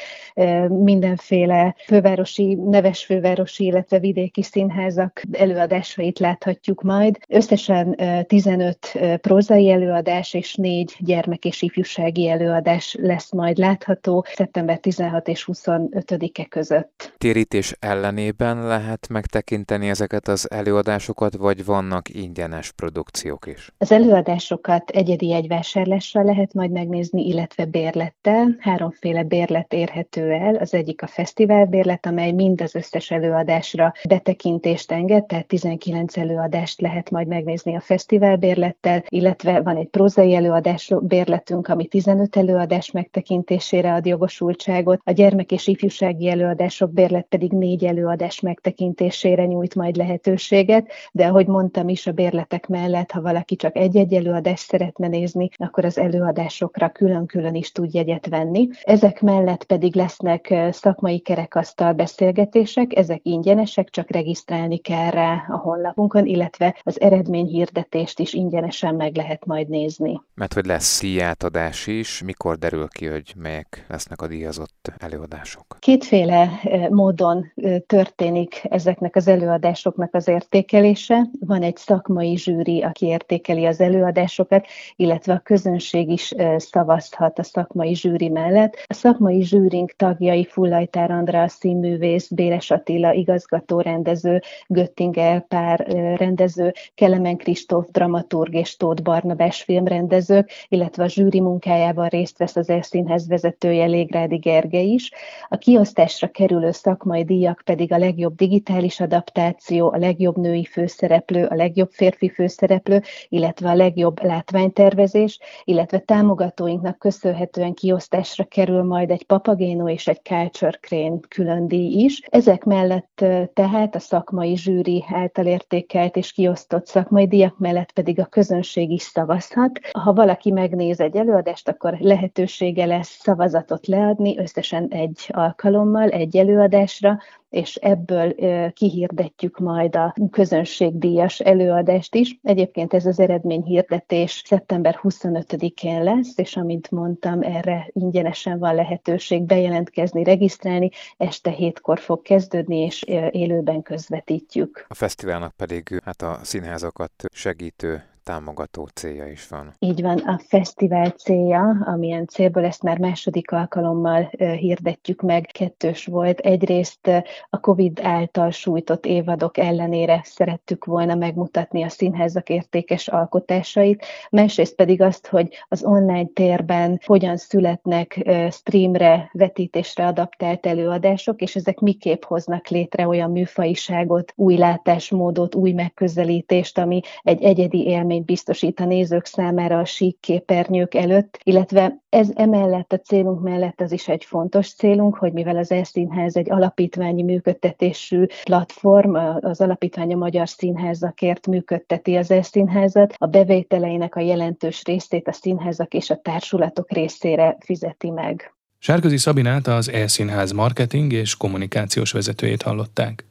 mindenféle 0.94 1.74
fővárosi, 1.86 2.54
neves 2.54 3.04
fővárosi, 3.04 3.64
illetve 3.64 3.98
vidéki 3.98 4.42
színházak 4.42 5.22
előadásait 5.32 6.18
láthatjuk 6.18 6.82
majd. 6.82 7.18
Összesen 7.28 7.96
15 8.26 8.98
prózai 9.20 9.70
előadás 9.70 10.34
és 10.34 10.54
4 10.54 10.96
gyermek 10.98 11.44
és 11.44 11.62
ifjúsági 11.62 12.28
előadás 12.28 12.96
lesz 13.00 13.32
majd 13.32 13.58
látható 13.58 14.24
szeptember 14.34 14.78
16 14.78 15.28
és 15.28 15.48
25-e 15.52 16.44
között. 16.44 17.14
Térítés 17.18 17.76
ellenében 17.78 18.66
lehet 18.66 19.08
megtekinteni 19.08 19.88
ezeket 19.88 20.28
az 20.28 20.50
előadásokat, 20.50 21.36
vagy 21.36 21.64
vannak 21.64 22.08
ingyenes 22.08 22.72
produkciók 22.72 23.46
is? 23.46 23.72
Az 23.78 23.92
előadásokat 23.92 24.90
egyedi 24.90 25.32
egyvásárlással 25.32 26.24
lehet 26.24 26.54
majd 26.54 26.70
megnézni, 26.70 27.26
illetve 27.26 27.64
bérlettel. 27.64 28.56
Háromféle 28.58 29.22
bérlet 29.22 29.72
érhető 29.72 30.30
el. 30.30 30.54
Az 30.54 30.74
egyik 30.84 31.02
a 31.02 31.06
fesztivál 31.06 31.64
bérlet, 31.66 32.06
amely 32.06 32.32
mind 32.32 32.60
az 32.60 32.74
összes 32.74 33.10
előadásra 33.10 33.92
betekintést 34.08 34.92
enged, 34.92 35.24
tehát 35.24 35.46
19 35.46 36.16
előadást 36.16 36.80
lehet 36.80 37.10
majd 37.10 37.26
megnézni 37.26 37.76
a 37.76 37.80
fesztivál 37.80 38.36
bérlettel, 38.36 39.04
illetve 39.08 39.60
van 39.60 39.76
egy 39.76 39.88
prózai 39.88 40.34
előadás 40.34 40.92
bérletünk, 41.00 41.68
ami 41.68 41.86
15 41.86 42.36
előadás 42.36 42.90
megtekintésére 42.90 43.92
ad 43.92 44.06
jogosultságot, 44.06 45.00
a 45.04 45.10
gyermek 45.10 45.52
és 45.52 45.66
ifjúsági 45.66 46.28
előadások 46.28 46.92
bérlet 46.92 47.26
pedig 47.28 47.52
négy 47.52 47.84
előadás 47.84 48.40
megtekintésére 48.40 49.44
nyújt 49.44 49.74
majd 49.74 49.96
lehetőséget, 49.96 50.86
de 51.12 51.26
ahogy 51.26 51.46
mondtam 51.46 51.88
is, 51.88 52.06
a 52.06 52.12
bérletek 52.12 52.66
mellett, 52.66 53.10
ha 53.10 53.20
valaki 53.20 53.56
csak 53.56 53.76
egy-egy 53.76 54.14
előadást 54.14 54.68
szeretne 54.68 55.08
nézni, 55.08 55.48
akkor 55.56 55.84
az 55.84 55.98
előadásokra 55.98 56.88
külön-külön 56.88 57.54
is 57.54 57.72
tud 57.72 57.94
jegyet 57.94 58.26
venni. 58.26 58.68
Ezek 58.82 59.20
mellett 59.20 59.64
pedig 59.64 59.94
lesznek 59.94 60.63
szakmai 60.72 61.18
kerekasztal 61.18 61.92
beszélgetések, 61.92 62.96
ezek 62.96 63.20
ingyenesek, 63.22 63.90
csak 63.90 64.10
regisztrálni 64.10 64.78
kell 64.78 65.10
rá 65.10 65.44
a 65.48 65.56
honlapunkon, 65.56 66.26
illetve 66.26 66.76
az 66.82 67.00
eredményhirdetést 67.00 68.18
is 68.18 68.32
ingyenesen 68.32 68.94
meg 68.94 69.16
lehet 69.16 69.46
majd 69.46 69.68
nézni. 69.68 70.22
Mert 70.34 70.52
hogy 70.52 70.66
lesz 70.66 71.00
díjátadás 71.00 71.86
is, 71.86 72.22
mikor 72.22 72.58
derül 72.58 72.88
ki, 72.88 73.06
hogy 73.06 73.32
melyek 73.36 73.84
lesznek 73.88 74.22
a 74.22 74.26
díjazott 74.26 74.92
előadások? 74.98 75.76
Kétféle 75.78 76.50
módon 76.90 77.52
történik 77.86 78.62
ezeknek 78.68 79.16
az 79.16 79.28
előadásoknak 79.28 80.14
az 80.14 80.28
értékelése. 80.28 81.26
Van 81.40 81.62
egy 81.62 81.76
szakmai 81.76 82.36
zsűri, 82.36 82.82
aki 82.82 83.06
értékeli 83.06 83.64
az 83.64 83.80
előadásokat, 83.80 84.66
illetve 84.96 85.32
a 85.32 85.38
közönség 85.38 86.10
is 86.10 86.34
szavazhat 86.56 87.38
a 87.38 87.42
szakmai 87.42 87.94
zsűri 87.94 88.28
mellett. 88.28 88.84
A 88.86 88.94
szakmai 88.94 89.42
zsűrink 89.42 89.92
tagjai 89.96 90.44
Fullajtár 90.54 91.10
András 91.10 91.52
színművész, 91.52 92.28
Béres 92.28 92.70
Attila 92.70 93.12
igazgató 93.12 93.80
rendező, 93.80 94.40
Göttinger 94.66 95.46
pár 95.46 95.78
rendező, 96.16 96.72
Kelemen 96.94 97.36
Kristóf 97.36 97.86
dramaturg 97.90 98.54
és 98.54 98.76
Tóth 98.76 99.02
Barnabás 99.02 99.62
filmrendezők, 99.62 100.50
illetve 100.68 101.04
a 101.04 101.08
zsűri 101.08 101.40
munkájában 101.40 102.08
részt 102.08 102.38
vesz 102.38 102.56
az 102.56 102.68
Erszínhez 102.68 103.28
vezetője 103.28 103.84
Légrádi 103.84 104.36
Gerge 104.36 104.80
is. 104.80 105.10
A 105.48 105.56
kiosztásra 105.56 106.28
kerülő 106.28 106.70
szakmai 106.70 107.24
díjak 107.24 107.62
pedig 107.64 107.92
a 107.92 107.98
legjobb 107.98 108.34
digitális 108.34 109.00
adaptáció, 109.00 109.92
a 109.92 109.96
legjobb 109.96 110.36
női 110.36 110.64
főszereplő, 110.64 111.46
a 111.46 111.54
legjobb 111.54 111.90
férfi 111.90 112.28
főszereplő, 112.28 113.02
illetve 113.28 113.70
a 113.70 113.74
legjobb 113.74 114.22
látványtervezés, 114.24 115.38
illetve 115.64 115.98
támogatóinknak 115.98 116.98
köszönhetően 116.98 117.74
kiosztásra 117.74 118.44
kerül 118.44 118.82
majd 118.82 119.10
egy 119.10 119.24
Papagéno 119.24 119.88
és 119.88 120.06
egy 120.06 120.22
Culture 120.44 120.78
Crane 120.80 121.18
külön 121.28 121.68
díj 121.68 122.02
is. 122.04 122.20
Ezek 122.30 122.64
mellett 122.64 123.24
tehát 123.52 123.94
a 123.94 123.98
szakmai 123.98 124.56
zsűri 124.56 125.04
által 125.12 125.46
értékelt 125.46 126.16
és 126.16 126.32
kiosztott 126.32 126.86
szakmai 126.86 127.26
díjak 127.26 127.58
mellett 127.58 127.92
pedig 127.92 128.20
a 128.20 128.24
közönség 128.24 128.90
is 128.90 129.02
szavazhat. 129.02 129.80
Ha 129.92 130.12
valaki 130.12 130.50
megnéz 130.50 131.00
egy 131.00 131.16
előadást, 131.16 131.68
akkor 131.68 131.96
lehetősége 131.98 132.84
lesz 132.84 133.18
szavazatot 133.20 133.86
leadni, 133.86 134.38
összesen 134.38 134.86
egy 134.90 135.28
alkalommal, 135.32 136.08
egy 136.08 136.36
előadásra, 136.36 137.18
és 137.54 137.74
ebből 137.74 138.34
kihirdetjük 138.72 139.58
majd 139.58 139.96
a 139.96 140.14
közönségdíjas 140.30 141.40
előadást 141.40 142.14
is. 142.14 142.38
Egyébként 142.42 142.94
ez 142.94 143.06
az 143.06 143.20
eredményhirdetés 143.20 144.42
szeptember 144.46 144.98
25-én 145.02 146.02
lesz, 146.02 146.38
és 146.38 146.56
amint 146.56 146.90
mondtam, 146.90 147.42
erre 147.42 147.88
ingyenesen 147.92 148.58
van 148.58 148.74
lehetőség 148.74 149.42
bejelentkezni, 149.42 150.24
regisztrálni. 150.24 150.90
Este 151.16 151.50
hétkor 151.50 151.98
fog 151.98 152.22
kezdődni, 152.22 152.76
és 152.76 153.02
élőben 153.30 153.82
közvetítjük. 153.82 154.84
A 154.88 154.94
fesztiválnak 154.94 155.52
pedig 155.56 156.00
hát 156.04 156.22
a 156.22 156.38
színházakat 156.42 157.12
segítő 157.32 158.02
támogató 158.24 158.88
célja 158.94 159.26
is 159.26 159.48
van. 159.48 159.74
Így 159.78 160.02
van, 160.02 160.18
a 160.18 160.40
fesztivál 160.48 161.08
célja, 161.10 161.82
amilyen 161.84 162.26
célból 162.26 162.64
ezt 162.64 162.82
már 162.82 162.98
második 162.98 163.50
alkalommal 163.50 164.30
hirdetjük 164.36 165.20
meg, 165.22 165.48
kettős 165.52 166.06
volt. 166.06 166.38
Egyrészt 166.38 167.10
a 167.50 167.60
COVID 167.60 168.00
által 168.02 168.50
sújtott 168.50 169.06
évadok 169.06 169.58
ellenére 169.58 170.20
szerettük 170.24 170.84
volna 170.84 171.14
megmutatni 171.14 171.82
a 171.82 171.88
színházak 171.88 172.48
értékes 172.48 173.08
alkotásait, 173.08 174.04
másrészt 174.30 174.74
pedig 174.74 175.02
azt, 175.02 175.26
hogy 175.26 175.64
az 175.68 175.84
online 175.84 176.28
térben 176.34 177.00
hogyan 177.04 177.36
születnek 177.36 178.30
streamre, 178.50 179.30
vetítésre 179.32 180.06
adaptált 180.06 180.66
előadások, 180.66 181.40
és 181.40 181.56
ezek 181.56 181.78
miképp 181.78 182.22
hoznak 182.22 182.68
létre 182.68 183.06
olyan 183.06 183.30
műfajiságot, 183.30 184.32
új 184.36 184.56
látásmódot, 184.56 185.54
új 185.54 185.72
megközelítést, 185.72 186.78
ami 186.78 187.00
egy 187.22 187.42
egyedi 187.42 187.86
élmény 187.86 188.13
élményt 188.14 188.26
biztosít 188.26 188.80
a 188.80 188.84
nézők 188.84 189.24
számára 189.24 189.78
a 189.78 189.84
sík 189.84 190.16
képernyők 190.20 190.94
előtt, 190.94 191.38
illetve 191.42 191.98
ez 192.08 192.28
emellett 192.34 192.92
a 192.92 192.98
célunk 192.98 193.42
mellett 193.42 193.80
az 193.80 193.92
is 193.92 194.08
egy 194.08 194.24
fontos 194.24 194.74
célunk, 194.74 195.16
hogy 195.16 195.32
mivel 195.32 195.56
az 195.56 195.70
Elszínház 195.70 196.36
egy 196.36 196.50
alapítványi 196.50 197.22
működtetésű 197.22 198.26
platform, 198.44 199.14
az 199.40 199.60
alapítvány 199.60 200.12
a 200.12 200.16
Magyar 200.16 200.48
Színházakért 200.48 201.46
működteti 201.46 202.16
az 202.16 202.30
Elszínházat, 202.30 203.14
a 203.18 203.26
bevételeinek 203.26 204.16
a 204.16 204.20
jelentős 204.20 204.82
részét 204.84 205.28
a 205.28 205.32
színházak 205.32 205.94
és 205.94 206.10
a 206.10 206.16
társulatok 206.16 206.92
részére 206.92 207.56
fizeti 207.60 208.10
meg. 208.10 208.54
Sárközi 208.78 209.16
Szabinát 209.16 209.66
az 209.66 209.90
Elszínház 209.90 210.52
marketing 210.52 211.12
és 211.12 211.36
kommunikációs 211.36 212.12
vezetőjét 212.12 212.62
hallották. 212.62 213.24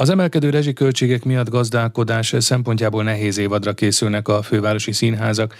Az 0.00 0.08
emelkedő 0.08 0.50
rezsiköltségek 0.50 1.24
miatt 1.24 1.48
gazdálkodás 1.48 2.34
szempontjából 2.38 3.02
nehéz 3.02 3.38
évadra 3.38 3.72
készülnek 3.72 4.28
a 4.28 4.42
fővárosi 4.42 4.92
színházak. 4.92 5.54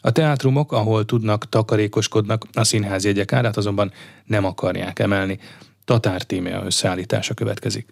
A 0.00 0.10
teátrumok, 0.10 0.72
ahol 0.72 1.04
tudnak, 1.04 1.48
takarékoskodnak, 1.48 2.44
a 2.52 2.64
színházjegyek 2.64 3.32
árát 3.32 3.56
azonban 3.56 3.92
nem 4.24 4.44
akarják 4.44 4.98
emelni. 4.98 5.38
Tatár 5.84 6.22
tímea 6.22 6.64
összeállítása 6.64 7.34
következik 7.34 7.86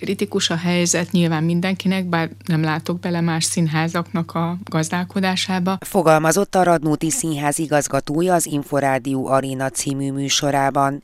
kritikus 0.00 0.50
a 0.50 0.56
helyzet 0.56 1.10
nyilván 1.10 1.44
mindenkinek, 1.44 2.04
bár 2.04 2.30
nem 2.46 2.62
látok 2.62 3.00
bele 3.00 3.20
más 3.20 3.44
színházaknak 3.44 4.34
a 4.34 4.56
gazdálkodásába. 4.64 5.78
Fogalmazott 5.80 6.54
a 6.54 6.62
Radnóti 6.62 7.10
Színház 7.10 7.58
igazgatója 7.58 8.34
az 8.34 8.46
Inforádió 8.46 9.26
Arena 9.26 9.70
című 9.70 10.12
műsorában. 10.12 11.02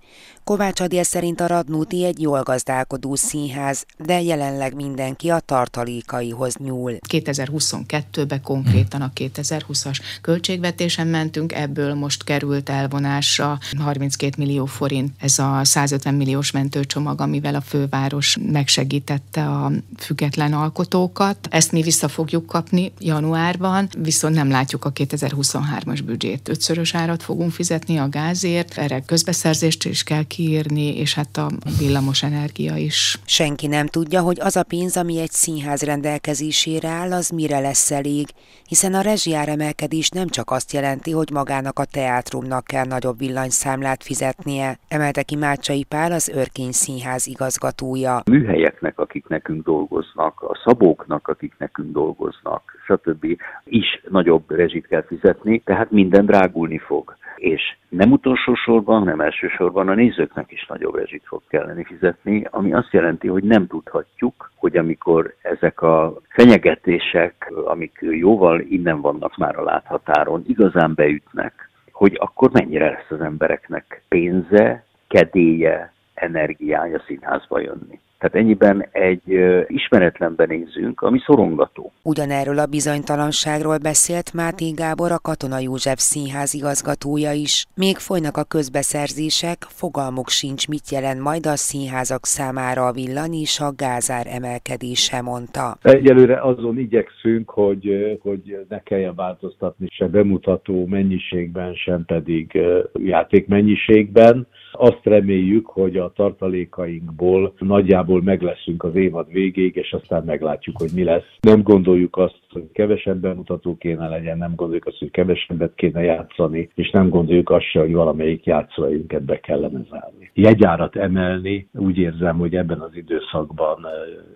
Kovács 0.50 0.80
Adél 0.80 1.02
szerint 1.02 1.40
a 1.40 1.46
Radnóti 1.46 2.04
egy 2.04 2.20
jól 2.20 2.42
gazdálkodó 2.42 3.14
színház, 3.14 3.86
de 3.98 4.22
jelenleg 4.22 4.74
mindenki 4.74 5.28
a 5.28 5.40
tartalékaihoz 5.40 6.54
nyúl. 6.56 6.96
2022-ben 7.08 8.42
konkrétan 8.42 9.00
a 9.00 9.10
2020-as 9.14 9.98
költségvetésen 10.20 11.06
mentünk, 11.06 11.52
ebből 11.52 11.94
most 11.94 12.24
került 12.24 12.68
elvonásra 12.68 13.58
32 13.78 14.32
millió 14.38 14.64
forint. 14.64 15.12
Ez 15.20 15.38
a 15.38 15.60
150 15.64 16.14
milliós 16.14 16.50
mentőcsomag, 16.50 17.20
amivel 17.20 17.54
a 17.54 17.60
főváros 17.60 18.36
megsegítette 18.52 19.48
a 19.48 19.72
független 19.98 20.52
alkotókat. 20.52 21.48
Ezt 21.50 21.72
mi 21.72 21.82
vissza 21.82 22.08
fogjuk 22.08 22.46
kapni 22.46 22.92
januárban, 22.98 23.88
viszont 23.98 24.34
nem 24.34 24.50
látjuk 24.50 24.84
a 24.84 24.92
2023-as 24.92 26.00
büdzsét. 26.04 26.48
Ötszörös 26.48 26.94
árat 26.94 27.22
fogunk 27.22 27.52
fizetni 27.52 27.96
a 27.96 28.08
gázért, 28.08 28.78
erre 28.78 29.00
közbeszerzést 29.00 29.84
is 29.84 30.02
kell 30.02 30.24
kiírni, 30.36 30.98
és 30.98 31.14
hát 31.14 31.36
a 31.36 31.46
villamos 31.78 32.22
energia 32.22 32.76
is. 32.76 33.18
Senki 33.26 33.66
nem 33.66 33.86
tudja, 33.86 34.20
hogy 34.20 34.38
az 34.40 34.56
a 34.56 34.64
pénz, 34.68 34.96
ami 34.96 35.20
egy 35.20 35.30
színház 35.30 35.82
rendelkezésére 35.82 36.88
áll, 36.88 37.12
az 37.12 37.28
mire 37.30 37.58
lesz 37.60 37.90
elég, 37.90 38.26
hiszen 38.68 38.94
a 38.94 39.00
rezsiáremelkedés 39.00 40.08
nem 40.08 40.28
csak 40.28 40.50
azt 40.50 40.72
jelenti, 40.72 41.10
hogy 41.10 41.30
magának 41.32 41.78
a 41.78 41.84
teátrumnak 41.84 42.64
kell 42.64 42.84
nagyobb 42.84 43.18
villanyszámlát 43.18 44.02
fizetnie, 44.02 44.78
emelte 44.88 45.22
ki 45.22 45.36
Mácsai 45.36 45.84
Pál 45.84 46.12
az 46.12 46.28
Örkény 46.28 46.72
Színház 46.72 47.26
igazgatója. 47.26 48.16
A 48.16 48.30
műhelyeknek, 48.30 48.98
akik 48.98 49.28
nekünk 49.28 49.64
dolgoznak, 49.64 50.42
a 50.42 50.60
szabóknak, 50.64 51.28
akik 51.28 51.54
nekünk 51.58 51.92
dolgoznak, 51.92 52.62
stb. 52.86 53.24
is 53.64 53.86
nagyobb 54.08 54.50
rezsit 54.50 54.86
kell 54.86 55.04
fizetni, 55.06 55.62
tehát 55.64 55.90
minden 55.90 56.26
drágulni 56.26 56.78
fog 56.78 57.16
és 57.36 57.76
nem 57.88 58.12
utolsó 58.12 58.54
sorban, 58.54 59.02
nem 59.02 59.20
elsősorban 59.20 59.88
a 59.88 59.94
nézőknek 60.26 60.52
is 60.52 60.66
nagyobb 60.66 60.94
rezsit 60.94 61.22
fog 61.26 61.42
kelleni 61.48 61.84
fizetni, 61.84 62.46
ami 62.50 62.72
azt 62.72 62.92
jelenti, 62.92 63.28
hogy 63.28 63.42
nem 63.42 63.66
tudhatjuk, 63.66 64.50
hogy 64.56 64.76
amikor 64.76 65.34
ezek 65.42 65.82
a 65.82 66.16
fenyegetések, 66.28 67.52
amik 67.64 67.98
jóval 68.00 68.60
innen 68.60 69.00
vannak 69.00 69.36
már 69.36 69.58
a 69.58 69.62
láthatáron, 69.62 70.44
igazán 70.46 70.94
beütnek, 70.94 71.70
hogy 71.92 72.16
akkor 72.18 72.50
mennyire 72.52 72.90
lesz 72.90 73.10
az 73.10 73.20
embereknek 73.20 74.02
pénze, 74.08 74.84
kedélye, 75.08 75.92
energiája 76.14 77.02
színházba 77.06 77.60
jönni. 77.60 78.00
Tehát 78.18 78.34
ennyiben 78.34 78.88
egy 78.92 79.22
ismeretlenben 79.66 80.48
nézünk, 80.48 81.00
ami 81.00 81.18
szorongató. 81.26 81.92
Ugyanerről 82.02 82.58
a 82.58 82.66
bizonytalanságról 82.66 83.78
beszélt 83.78 84.34
Máté 84.34 84.70
Gábor, 84.70 85.10
a 85.12 85.18
Katona 85.18 85.58
József 85.58 85.98
Színház 85.98 86.54
igazgatója 86.54 87.32
is. 87.32 87.66
Még 87.74 87.96
folynak 87.96 88.36
a 88.36 88.44
közbeszerzések, 88.44 89.58
fogalmuk 89.68 90.28
sincs, 90.28 90.68
mit 90.68 90.90
jelent 90.90 91.20
majd 91.20 91.46
a 91.46 91.56
színházak 91.56 92.24
számára 92.24 92.86
a 92.86 92.92
villany 92.92 93.34
és 93.34 93.60
a 93.60 93.72
gázár 93.76 94.26
emelkedése, 94.26 95.20
mondta. 95.20 95.76
Egyelőre 95.82 96.40
azon 96.40 96.78
igyekszünk, 96.78 97.50
hogy, 97.50 98.18
hogy 98.22 98.66
ne 98.68 98.82
kelljen 98.82 99.14
változtatni 99.14 99.86
se 99.90 100.06
bemutató 100.06 100.86
mennyiségben, 100.86 101.74
sem 101.74 102.04
pedig 102.04 102.58
játék 102.92 103.46
mennyiségben. 103.46 104.46
Azt 104.78 105.00
reméljük, 105.02 105.66
hogy 105.66 105.96
a 105.96 106.12
tartalékainkból 106.14 107.52
nagyjából 107.58 108.22
meg 108.22 108.42
leszünk 108.42 108.82
az 108.84 108.94
évad 108.94 109.32
végéig, 109.32 109.76
és 109.76 109.92
aztán 109.92 110.24
meglátjuk, 110.24 110.76
hogy 110.78 110.90
mi 110.94 111.04
lesz. 111.04 111.36
Nem 111.40 111.62
gondoljuk 111.62 112.16
azt, 112.16 112.40
hogy 112.50 112.64
kevesebb 112.72 113.18
bemutató 113.18 113.76
kéne 113.76 114.08
legyen, 114.08 114.38
nem 114.38 114.54
gondoljuk 114.54 114.86
azt, 114.86 114.98
hogy 114.98 115.10
kevesebbet 115.10 115.74
kéne 115.74 116.02
játszani, 116.02 116.70
és 116.74 116.90
nem 116.90 117.08
gondoljuk 117.08 117.50
azt 117.50 117.70
se, 117.70 117.80
hogy 117.80 117.92
valamelyik 117.92 118.44
játszóinket 118.44 119.22
be 119.22 119.40
kellene 119.40 119.80
zárni. 119.90 120.30
Jegyárat 120.34 120.96
emelni, 120.96 121.68
úgy 121.72 121.98
érzem, 121.98 122.38
hogy 122.38 122.54
ebben 122.54 122.80
az 122.80 122.96
időszakban 122.96 123.86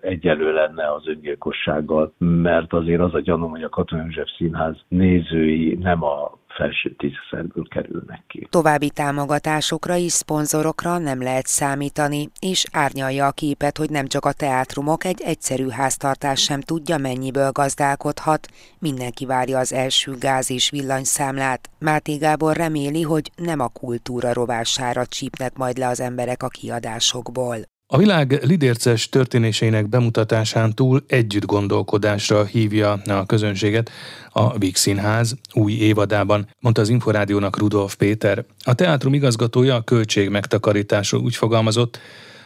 egyelő 0.01 0.53
lenne 0.53 0.93
az 0.93 1.07
öngyilkossággal, 1.07 2.13
mert 2.17 2.73
azért 2.73 3.01
az 3.01 3.13
a 3.13 3.19
gyanúm, 3.19 3.49
hogy 3.49 3.63
a 3.63 3.69
Katonai 3.69 4.05
József 4.05 4.29
Színház 4.37 4.77
nézői 4.87 5.77
nem 5.81 6.03
a 6.03 6.39
felső 6.55 6.95
tízszerből 6.95 7.67
kerülnek 7.67 8.23
ki. 8.27 8.47
További 8.49 8.89
támogatásokra 8.89 9.95
és 9.95 10.11
szponzorokra 10.11 10.97
nem 10.97 11.21
lehet 11.21 11.47
számítani, 11.47 12.29
és 12.39 12.65
árnyalja 12.71 13.25
a 13.25 13.31
képet, 13.31 13.77
hogy 13.77 13.89
nem 13.89 14.07
csak 14.07 14.25
a 14.25 14.31
teátrumok, 14.31 15.03
egy 15.03 15.21
egyszerű 15.21 15.67
háztartás 15.67 16.41
sem 16.41 16.61
tudja, 16.61 16.97
mennyiből 16.97 17.51
gazdálkodhat. 17.51 18.47
Mindenki 18.79 19.25
várja 19.25 19.59
az 19.59 19.73
első 19.73 20.15
gáz 20.19 20.51
és 20.51 20.69
villanyszámlát. 20.69 21.69
Máté 21.79 22.15
Gábor 22.15 22.55
reméli, 22.55 23.01
hogy 23.01 23.31
nem 23.35 23.59
a 23.59 23.67
kultúra 23.67 24.33
rovására 24.33 25.05
csípnek 25.05 25.57
majd 25.57 25.77
le 25.77 25.87
az 25.87 25.99
emberek 25.99 26.43
a 26.43 26.47
kiadásokból. 26.47 27.57
A 27.93 27.97
világ 27.97 28.39
lidérces 28.43 29.09
történéseinek 29.09 29.89
bemutatásán 29.89 30.73
túl 30.73 31.03
együtt 31.07 31.45
gondolkodásra 31.45 32.45
hívja 32.45 32.91
a 32.91 33.25
közönséget 33.25 33.91
a 34.29 34.57
Víg 34.57 34.75
Színház 34.75 35.35
új 35.53 35.73
évadában, 35.73 36.49
mondta 36.59 36.81
az 36.81 36.89
Inforádiónak 36.89 37.57
Rudolf 37.57 37.95
Péter. 37.95 38.45
A 38.63 38.73
teátrum 38.73 39.13
igazgatója 39.13 39.75
a 39.75 39.81
költség 39.81 40.29
megtakarításról 40.29 41.21
úgy 41.21 41.35
fogalmazott, 41.35 41.99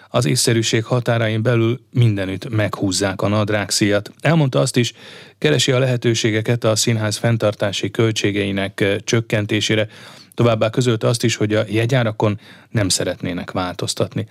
az 0.09 0.25
észszerűség 0.25 0.83
határain 0.83 1.41
belül 1.41 1.79
mindenütt 1.91 2.49
meghúzzák 2.49 3.21
a 3.21 3.27
nadrágszíjat. 3.27 4.11
Elmondta 4.21 4.59
azt 4.59 4.77
is, 4.77 4.93
keresi 5.37 5.71
a 5.71 5.79
lehetőségeket 5.79 6.63
a 6.63 6.75
színház 6.75 7.17
fenntartási 7.17 7.91
költségeinek 7.91 9.01
csökkentésére, 9.03 9.87
továbbá 10.33 10.69
közölte 10.69 11.07
azt 11.07 11.23
is, 11.23 11.35
hogy 11.35 11.53
a 11.53 11.63
jegyárakon 11.67 12.39
nem 12.69 12.89
szeretnének 12.89 13.51
változtatni. 13.51 14.27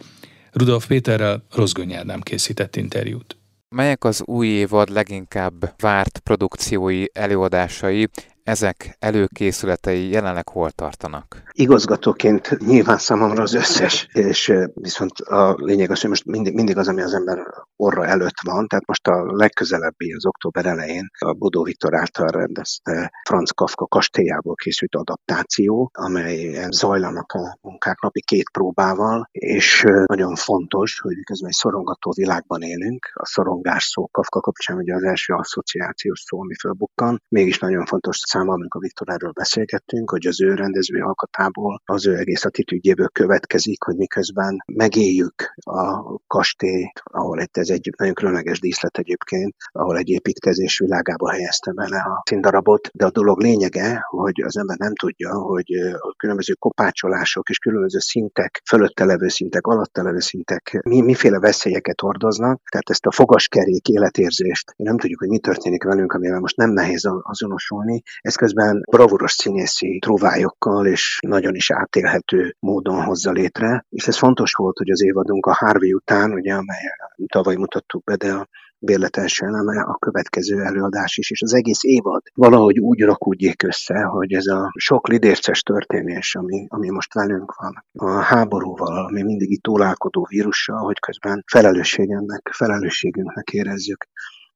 Rudolf 0.54 0.86
Péterrel 0.86 1.44
Rozgöny 1.50 1.94
Ádám 1.94 2.20
készített 2.20 2.76
interjút. 2.76 3.36
Melyek 3.68 4.04
az 4.04 4.22
új 4.24 4.46
évad 4.46 4.88
leginkább 4.90 5.74
várt 5.78 6.18
produkciói, 6.18 7.04
előadásai, 7.12 8.08
ezek 8.44 8.96
előkészületei 8.98 10.08
jelenleg 10.10 10.48
hol 10.48 10.70
tartanak? 10.70 11.42
Igazgatóként 11.52 12.58
nyilván 12.58 12.98
számomra 12.98 13.42
az 13.42 13.54
összes, 13.54 14.08
és 14.12 14.52
viszont 14.74 15.18
a 15.18 15.54
lényeg 15.58 15.90
az, 15.90 16.00
hogy 16.00 16.10
most 16.10 16.24
mindig, 16.24 16.54
mindig 16.54 16.76
az, 16.76 16.88
ami 16.88 17.02
az 17.02 17.14
ember 17.14 17.38
orra 17.76 18.06
előtt 18.06 18.40
van, 18.42 18.66
tehát 18.66 18.86
most 18.86 19.06
a 19.06 19.36
legközelebbi, 19.36 20.12
az 20.12 20.26
október 20.26 20.66
elején 20.66 21.10
a 21.18 21.32
Bodó 21.32 21.62
Viktor 21.62 21.94
által 21.94 22.28
rendezte 22.28 23.12
Franz 23.24 23.50
Kafka 23.50 23.86
kastélyából 23.86 24.54
készült 24.54 24.94
adaptáció, 24.94 25.90
amely 25.92 26.66
zajlanak 26.70 27.32
a 27.32 27.58
munkák 27.60 28.00
napi 28.00 28.22
két 28.22 28.50
próbával, 28.50 29.28
és 29.32 29.84
nagyon 30.06 30.34
fontos, 30.34 31.00
hogy 31.00 31.16
miközben 31.16 31.48
egy 31.48 31.56
szorongató 31.56 32.12
világban 32.16 32.62
élünk, 32.62 33.10
a 33.14 33.26
szorongás 33.26 33.84
szó 33.84 34.06
Kafka 34.06 34.40
kapcsán 34.40 34.76
ugye 34.76 34.94
az 34.94 35.02
első 35.02 35.32
asszociációs 35.34 36.20
szó, 36.20 36.40
ami 36.40 36.54
fölbukkan, 36.54 37.22
mégis 37.28 37.58
nagyon 37.58 37.86
fontos 37.86 38.18
számomra, 38.34 38.54
amikor 38.54 38.80
Viktor 38.80 39.08
erről 39.08 39.30
beszélgettünk, 39.30 40.10
hogy 40.10 40.26
az 40.26 40.42
ő 40.42 40.54
rendező 40.54 41.00
alkatából, 41.00 41.82
az 41.84 42.06
ő 42.06 42.16
egész 42.16 42.44
attitűdjéből 42.44 43.08
következik, 43.08 43.82
hogy 43.82 43.96
miközben 43.96 44.62
megéljük 44.72 45.34
a 45.60 46.02
kastélyt, 46.26 47.00
ahol 47.04 47.40
egy, 47.40 47.48
ez 47.52 47.68
egy 47.68 47.90
nagyon 47.96 48.14
különleges 48.14 48.60
díszlet 48.60 48.98
egyébként, 48.98 49.54
ahol 49.72 49.96
egy 49.96 50.08
építkezés 50.08 50.78
világába 50.78 51.30
helyezte 51.30 51.72
bele 51.72 51.98
a 51.98 52.22
színdarabot, 52.28 52.90
de 52.92 53.04
a 53.04 53.10
dolog 53.10 53.40
lényege, 53.40 54.04
hogy 54.08 54.42
az 54.44 54.56
ember 54.56 54.76
nem 54.78 54.94
tudja, 54.94 55.32
hogy 55.34 55.72
a 55.98 56.14
különböző 56.16 56.52
kopácsolások 56.52 57.48
és 57.48 57.58
különböző 57.58 57.98
szintek, 57.98 58.62
fölötte 58.68 59.04
levő 59.04 59.28
szintek, 59.28 59.66
alatta 59.66 60.02
levő 60.02 60.20
szintek 60.20 60.80
mi, 60.84 61.00
miféle 61.00 61.38
veszélyeket 61.38 62.00
hordoznak, 62.00 62.62
tehát 62.70 62.90
ezt 62.90 63.06
a 63.06 63.10
fogaskerék 63.10 63.88
életérzést, 63.88 64.74
nem 64.76 64.98
tudjuk, 64.98 65.18
hogy 65.18 65.28
mi 65.28 65.38
történik 65.38 65.82
velünk, 65.82 66.12
amivel 66.12 66.40
most 66.40 66.56
nem 66.56 66.70
nehéz 66.70 67.08
azonosulni, 67.22 68.02
ez 68.24 68.34
közben 68.34 68.82
bravuros 68.90 69.32
színészi 69.32 69.98
trúvályokkal 69.98 70.86
és 70.86 71.18
nagyon 71.26 71.54
is 71.54 71.70
átélhető 71.70 72.56
módon 72.58 73.02
hozza 73.02 73.30
létre, 73.30 73.84
és 73.88 74.06
ez 74.06 74.16
fontos 74.18 74.52
volt, 74.52 74.78
hogy 74.78 74.90
az 74.90 75.02
évadunk 75.02 75.46
a 75.46 75.54
Harvey 75.54 75.92
után, 75.92 76.32
ugye, 76.32 76.52
amely 76.52 76.84
tavaly 77.32 77.54
mutattuk 77.54 78.04
be, 78.04 78.16
de 78.16 78.32
a 78.32 78.48
bérlet 78.78 79.16
első 79.16 79.46
eleme, 79.46 79.82
a 79.82 79.96
következő 79.98 80.62
előadás 80.62 81.16
is, 81.16 81.30
és 81.30 81.42
az 81.42 81.54
egész 81.54 81.82
évad 81.82 82.22
valahogy 82.34 82.78
úgy 82.78 83.00
rakódjék 83.00 83.62
össze, 83.62 84.02
hogy 84.02 84.32
ez 84.32 84.46
a 84.46 84.72
sok 84.78 85.08
lidérces 85.08 85.62
történés, 85.62 86.34
ami, 86.34 86.66
ami 86.68 86.90
most 86.90 87.14
velünk 87.14 87.54
van, 87.54 87.84
a 87.92 88.20
háborúval, 88.20 89.04
ami 89.04 89.22
mindig 89.22 89.50
itt 89.50 89.62
túlálkodó 89.62 90.26
vírussal, 90.30 90.78
hogy 90.78 90.98
közben 90.98 91.44
felelősségemnek, 91.46 92.50
felelősségünknek 92.52 93.48
érezzük 93.48 94.06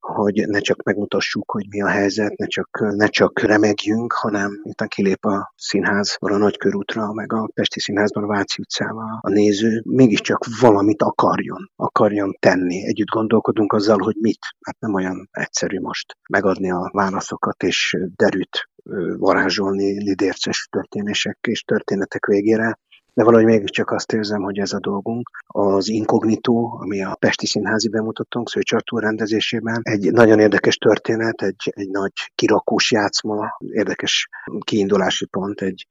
hogy 0.01 0.45
ne 0.47 0.59
csak 0.59 0.83
megmutassuk, 0.83 1.51
hogy 1.51 1.67
mi 1.69 1.83
a 1.83 1.89
helyzet, 1.89 2.37
ne 2.37 2.47
csak, 2.47 2.69
ne 2.81 3.07
csak 3.07 3.41
remegjünk, 3.41 4.13
hanem 4.13 4.61
itt 4.63 4.87
kilép 4.87 5.25
a 5.25 5.53
színházban 5.57 6.33
a 6.33 6.37
Nagykörútra, 6.37 7.13
meg 7.13 7.33
a 7.33 7.51
Pesti 7.55 7.81
Színházban 7.81 8.23
a 8.25 8.27
Váci 8.27 8.61
utcával. 8.61 9.19
A 9.21 9.31
néző, 9.31 9.83
mégiscsak 9.85 10.45
valamit 10.61 11.03
akarjon, 11.03 11.71
akarjon 11.77 12.37
tenni. 12.39 12.87
Együtt 12.87 13.09
gondolkodunk 13.09 13.73
azzal, 13.73 13.99
hogy 13.99 14.17
mit, 14.21 14.47
mert 14.67 14.81
nem 14.81 14.95
olyan 14.95 15.29
egyszerű 15.31 15.81
most 15.81 16.17
megadni 16.29 16.71
a 16.71 16.91
válaszokat 16.93 17.63
és 17.63 17.97
derűt 18.17 18.69
varázsolni 19.17 20.03
lidérces 20.03 20.69
történések 20.71 21.39
és 21.41 21.63
történetek 21.63 22.27
végére, 22.27 22.79
de 23.19 23.25
valahogy 23.25 23.47
mégiscsak 23.47 23.91
azt 23.91 24.13
érzem, 24.13 24.43
hogy 24.43 24.59
ez 24.59 24.73
a 24.73 24.79
dolgunk. 24.79 25.31
Az 25.47 25.89
Inkognitó, 25.89 26.79
ami 26.81 27.03
a 27.03 27.15
Pesti 27.15 27.47
Színházi 27.47 27.89
bemutatónk, 27.89 28.49
Szőcs 28.49 28.73
Artúr 28.73 29.03
rendezésében, 29.03 29.81
egy 29.83 30.13
nagyon 30.13 30.39
érdekes 30.39 30.77
történet, 30.77 31.43
egy, 31.43 31.73
egy 31.75 31.89
nagy 31.89 32.13
kirakós 32.35 32.91
játszma, 32.91 33.57
érdekes 33.59 34.29
kiindulási 34.65 35.27
pont, 35.27 35.61
egy, 35.61 35.87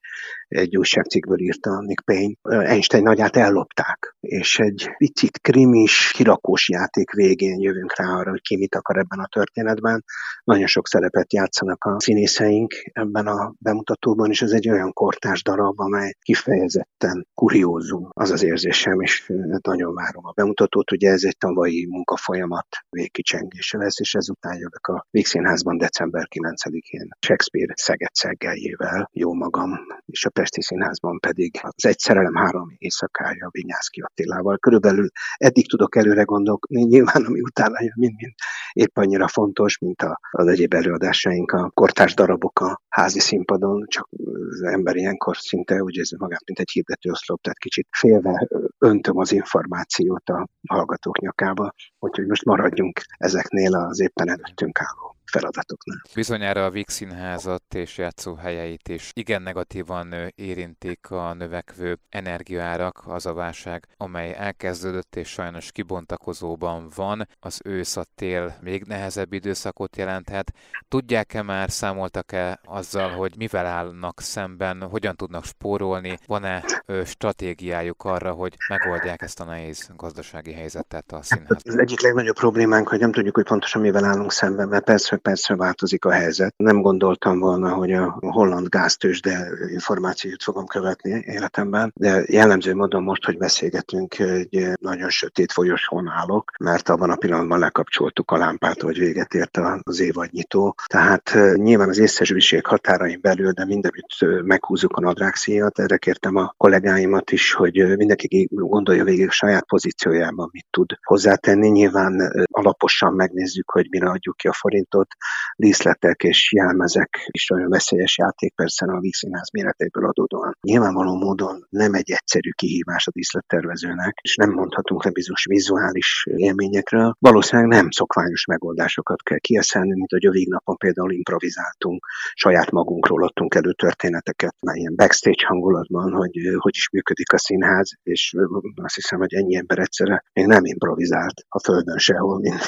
egy 0.48 0.78
újságcikkből 0.78 1.40
írta 1.40 1.82
Nick 1.82 2.06
Payne. 2.06 2.34
Einstein 2.42 3.04
nagyát 3.04 3.36
ellopták, 3.36 4.16
és 4.20 4.60
egy 4.60 4.90
picit 4.98 5.40
krimis, 5.40 6.12
kirakós 6.16 6.70
játék 6.70 7.12
végén 7.12 7.60
jövünk 7.60 7.98
rá 7.98 8.06
arra, 8.06 8.30
hogy 8.30 8.42
ki 8.42 8.58
mit 8.58 8.76
akar 8.76 8.98
ebben 8.98 9.20
a 9.20 9.28
történetben. 9.28 10.04
Nagyon 10.44 10.68
sok 10.68 10.88
szerepet 10.88 11.34
játszanak 11.34 11.84
a 11.84 12.00
színészeink 12.00 12.74
ebben 12.92 13.28
a 13.28 13.54
bemutatóban, 13.60 14.30
és 14.30 14.42
ez 14.42 14.52
egy 14.52 14.70
olyan 14.70 14.94
kortárs 14.94 15.44
darab, 15.44 15.80
amely 15.80 16.14
kifejezetten 16.22 17.28
kuriózum, 17.34 18.10
az 18.10 18.32
az 18.32 18.44
érzésem, 18.44 19.02
és 19.02 19.32
nagyon 19.62 19.94
várom 19.94 20.26
a 20.26 20.32
bemutatót. 20.32 20.92
Ugye 20.92 21.10
ez 21.10 21.24
egy 21.24 21.38
tavalyi 21.38 21.88
munkafolyamat 21.90 22.68
végkicsengése 22.90 23.78
lesz, 23.78 24.00
és 24.00 24.14
ezután 24.14 24.54
jövök 24.54 24.88
a 24.88 25.06
Vígszínházban 25.10 25.78
december 25.78 26.28
9-én 26.36 27.08
Shakespeare 27.20 27.74
Szeged 27.76 28.14
Szeggeljével, 28.14 29.10
jó 29.14 29.34
magam, 29.34 29.72
és 30.06 30.26
a 30.26 30.30
Pesti 30.38 30.62
Színházban 30.62 31.20
pedig 31.20 31.60
az 31.62 31.86
Egy 31.86 32.00
szerelem 32.00 32.36
három 32.36 32.76
éjszakája 32.78 33.50
Vinyászki 33.52 34.02
Attilával. 34.02 34.58
Körülbelül 34.58 35.10
eddig 35.38 35.70
tudok 35.70 35.96
előre 35.96 36.24
gondolni, 36.24 36.84
nyilván 36.84 37.26
ami 37.26 37.42
utána 37.42 37.82
jön, 37.82 37.94
mind-mind 37.96 38.34
épp 38.72 38.98
annyira 38.98 39.28
fontos, 39.28 39.78
mint 39.78 40.02
a, 40.02 40.20
az 40.32 40.48
egyéb 40.48 40.74
előadásaink, 40.74 41.52
a 41.52 41.70
kortárs 41.74 42.14
darabok 42.14 42.60
a 42.60 42.82
házi 42.88 43.20
színpadon, 43.20 43.86
csak 43.88 44.08
az 44.12 44.62
ember 44.62 44.96
ilyenkor 44.96 45.38
szinte 45.38 45.82
úgy 45.82 45.96
érzi 45.96 46.16
magát, 46.20 46.46
mint 46.46 46.60
egy 46.60 46.72
hirdető 46.72 47.10
oszlop, 47.10 47.42
tehát 47.42 47.58
kicsit 47.58 47.88
félve 47.98 48.48
öntöm 48.78 49.18
az 49.18 49.32
információt 49.32 50.30
a 50.30 50.48
hallgatók 50.68 51.20
nyakába, 51.20 51.74
úgyhogy 52.00 52.26
most 52.26 52.46
maradjunk 52.46 53.00
ezeknél 53.18 53.76
az 53.76 54.00
éppen 54.00 54.30
előttünk 54.30 54.80
álló 54.80 55.07
feladatoknál. 55.32 56.02
Bizonyára 56.14 56.66
a 56.66 56.70
Víg 56.70 56.90
Színházat 56.90 57.74
és 57.74 57.98
játszóhelyeit 57.98 58.90
is 58.90 59.12
igen 59.14 59.42
negatívan 59.42 60.16
érintik 60.36 61.12
a 61.12 61.34
növekvő 61.34 61.98
energiaárak, 62.10 63.04
az 63.06 63.26
a 63.26 63.34
válság, 63.34 63.88
amely 63.98 64.36
elkezdődött 64.38 65.16
és 65.16 65.30
sajnos 65.30 65.72
kibontakozóban 65.72 66.92
van. 66.96 67.28
Az 67.40 67.62
ősz, 67.64 67.98
a 67.98 68.06
tél 68.16 68.56
még 68.62 68.84
nehezebb 68.84 69.34
időszakot 69.34 69.98
jelenthet. 69.98 70.52
Tudják-e 70.88 71.42
már, 71.42 71.70
számoltak-e 71.70 72.60
azzal, 72.64 73.10
hogy 73.10 73.34
mivel 73.38 73.66
állnak 73.66 74.22
szemben, 74.22 74.82
hogyan 74.82 75.16
tudnak 75.16 75.46
spórolni, 75.46 76.18
van-e 76.26 76.64
stratégiájuk 77.06 78.04
arra, 78.04 78.32
hogy 78.32 78.56
megoldják 78.68 79.22
ezt 79.22 79.40
a 79.40 79.44
nehéz 79.44 79.90
gazdasági 79.96 80.54
helyzetet 80.54 81.12
a 81.12 81.22
színház? 81.22 81.62
Az 81.64 81.78
egyik 81.78 82.02
legnagyobb 82.02 82.36
problémánk, 82.36 82.88
hogy 82.88 83.00
nem 83.00 83.12
tudjuk, 83.12 83.36
hogy 83.36 83.46
pontosan 83.46 83.82
mivel 83.82 84.06
állunk 84.06 84.32
szemben, 84.32 84.68
mert 84.68 84.84
persze 84.84 85.17
percről 85.18 85.58
változik 85.58 86.06
a 86.06 86.12
helyzet. 86.12 86.54
Nem 86.58 86.82
gondoltam 86.82 87.40
volna, 87.40 87.74
hogy 87.74 87.92
a 87.94 88.18
holland 88.20 88.68
gáztősde 88.68 89.48
információt 89.72 90.44
fogom 90.44 90.66
követni 90.66 91.24
életemben, 91.26 91.92
de 91.96 92.24
jellemző 92.26 92.76
módon 92.76 93.04
most, 93.04 93.26
hogy 93.26 93.38
beszélgetünk, 93.38 94.20
egy 94.20 94.72
nagyon 94.82 95.10
sötét 95.10 95.52
folyosón 95.52 96.08
állok, 96.08 96.52
mert 96.60 96.90
abban 96.90 97.10
a 97.10 97.16
pillanatban 97.16 97.60
lekapcsoltuk 97.60 98.32
a 98.32 98.38
lámpát, 98.38 98.82
hogy 98.82 98.98
véget 98.98 99.34
ért 99.34 99.60
az 99.82 100.00
évadnyitó. 100.00 100.76
Tehát 100.86 101.38
nyilván 101.54 101.90
az 101.90 101.98
észszerűség 101.98 102.66
határain 102.66 103.20
belül, 103.22 103.52
de 103.52 103.66
mindenütt 103.66 104.44
meghúzzuk 104.44 104.98
a 104.98 105.02
nadrágszíjat. 105.02 105.80
Erre 105.80 105.98
kértem 105.98 106.36
a 106.36 106.54
kollégáimat 106.58 107.32
is, 107.32 107.54
hogy 107.54 107.96
mindenki 107.98 108.48
gondolja 108.52 109.04
végig 109.04 109.30
saját 109.30 109.66
pozíciójában 109.66 110.50
mit 110.52 110.66
tud 110.70 110.92
hozzátenni. 111.04 111.68
Nyilván 111.68 112.46
alaposan 112.52 113.14
megnézzük, 113.14 113.70
hogy 113.70 113.88
mire 113.90 114.10
adjuk 114.10 114.38
ki 114.38 114.48
a 114.48 114.54
forintot, 114.54 115.07
díszletek 115.56 116.24
és 116.24 116.52
jelmezek 116.52 117.28
is 117.32 117.50
olyan 117.50 117.70
veszélyes 117.70 118.18
játék 118.18 118.56
persze 118.56 118.86
a 118.86 119.00
vígszínház 119.00 119.52
méretéből 119.52 120.06
adódóan. 120.06 120.58
Nyilvánvaló 120.62 121.16
módon 121.16 121.66
nem 121.70 121.94
egy 121.94 122.12
egyszerű 122.12 122.50
kihívás 122.50 123.08
a 123.08 123.12
díszlettervezőnek, 123.12 124.20
és 124.22 124.36
nem 124.36 124.52
mondhatunk 124.52 125.04
le 125.04 125.12
bizonyos 125.12 125.46
vizuális 125.46 126.26
élményekről. 126.36 127.16
Valószínűleg 127.20 127.70
nem 127.70 127.90
szokványos 127.90 128.46
megoldásokat 128.46 129.22
kell 129.24 129.40
kieszelni, 129.40 129.94
mint 129.94 130.12
hogy 130.12 130.26
a 130.26 130.32
végnapon 130.32 130.78
például 130.78 131.12
improvizáltunk, 131.12 132.06
saját 132.34 132.72
magunkról 132.72 133.24
adtunk 133.24 133.56
elő 133.56 133.72
történeteket, 133.72 134.56
már 134.62 134.76
ilyen 134.76 134.96
backstage 134.96 135.46
hangulatban, 135.48 136.12
hogy 136.12 136.32
hogy 136.58 136.76
is 136.76 136.90
működik 136.90 137.32
a 137.34 137.38
színház, 137.38 137.92
és 138.04 138.36
azt 138.76 138.96
hiszem, 138.96 139.20
hogy 139.20 139.34
ennyi 139.34 139.56
ember 139.56 139.80
egyszerre 139.80 140.24
még 140.34 140.46
nem 140.46 140.66
improvizált 140.66 141.46
a 141.50 141.60
földön 141.60 141.98
sehol, 141.98 142.40
mint, 142.40 142.66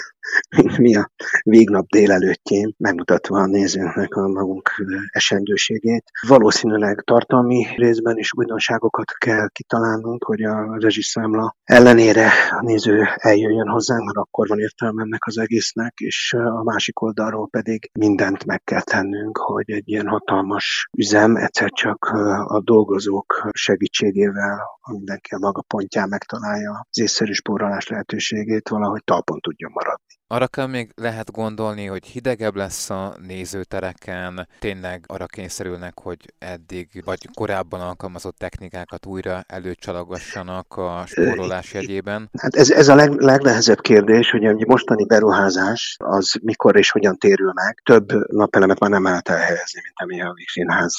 mint 0.57 0.77
mi 0.77 0.95
a 0.95 1.11
végnap 1.43 1.85
délelőtt 1.87 2.28
előttjén, 2.29 2.73
megmutatva 2.77 3.39
a 3.39 3.45
nézőnknek 3.45 4.15
a 4.15 4.27
magunk 4.27 4.69
esendőségét. 5.11 6.03
Valószínűleg 6.27 7.01
tartalmi 7.05 7.65
részben 7.75 8.17
is 8.17 8.33
újdonságokat 8.33 9.11
kell 9.11 9.47
kitalálnunk, 9.51 10.23
hogy 10.23 10.41
a 10.43 10.77
rezsiszámla 10.79 11.55
ellenére 11.63 12.29
a 12.49 12.61
néző 12.61 13.07
eljöjjön 13.15 13.67
hozzánk, 13.67 14.05
mert 14.05 14.17
akkor 14.17 14.47
van 14.47 14.59
értelme 14.59 15.01
ennek 15.01 15.25
az 15.25 15.37
egésznek, 15.37 15.93
és 15.97 16.33
a 16.33 16.63
másik 16.63 17.01
oldalról 17.01 17.47
pedig 17.49 17.89
mindent 17.99 18.45
meg 18.45 18.63
kell 18.63 18.81
tennünk, 18.81 19.37
hogy 19.37 19.71
egy 19.71 19.89
ilyen 19.89 20.07
hatalmas 20.07 20.87
üzem 20.97 21.35
egyszer 21.35 21.69
csak 21.69 22.05
a 22.45 22.61
dolgozók 22.63 23.49
segítségével 23.51 24.59
mindenki 24.91 25.33
a 25.33 25.39
maga 25.39 25.61
pontján 25.61 26.09
megtalálja 26.09 26.85
az 26.89 26.99
észszerű 26.99 27.31
spórolás 27.31 27.87
lehetőségét, 27.87 28.69
valahogy 28.69 29.03
talpon 29.03 29.39
tudjon 29.39 29.71
maradni. 29.73 30.18
Arra 30.31 30.47
kell 30.47 30.67
még 30.67 30.91
lehet 30.95 31.31
gondolni, 31.31 31.85
hogy 31.85 32.05
hidegebb 32.05 32.55
lesz 32.55 32.89
a 32.89 33.15
nézőtereken, 33.27 34.47
tényleg 34.59 35.03
arra 35.07 35.25
kényszerülnek, 35.25 35.99
hogy 35.99 36.33
eddig 36.39 37.01
vagy 37.05 37.27
korábban 37.33 37.81
alkalmazott 37.81 38.37
technikákat 38.37 39.05
újra 39.05 39.43
előcsalogassanak 39.47 40.77
a 40.77 41.03
spórolás 41.05 41.73
jegyében? 41.73 42.29
Hát 42.37 42.55
ez, 42.55 42.69
ez 42.69 42.87
a 42.87 42.95
leg, 42.95 43.19
legnehezebb 43.19 43.79
kérdés, 43.79 44.31
hogy 44.31 44.45
a 44.45 44.55
mostani 44.67 45.05
beruházás 45.05 45.95
az 45.99 46.33
mikor 46.41 46.77
és 46.77 46.91
hogyan 46.91 47.17
térül 47.17 47.51
meg. 47.53 47.81
Több 47.83 48.31
napelemet 48.31 48.79
már 48.79 48.89
nem 48.89 49.03
lehet 49.03 49.29
elhelyezni, 49.29 49.81
mint 49.83 49.95
ami 49.95 50.21
a 50.21 50.33
Színház 50.51 50.97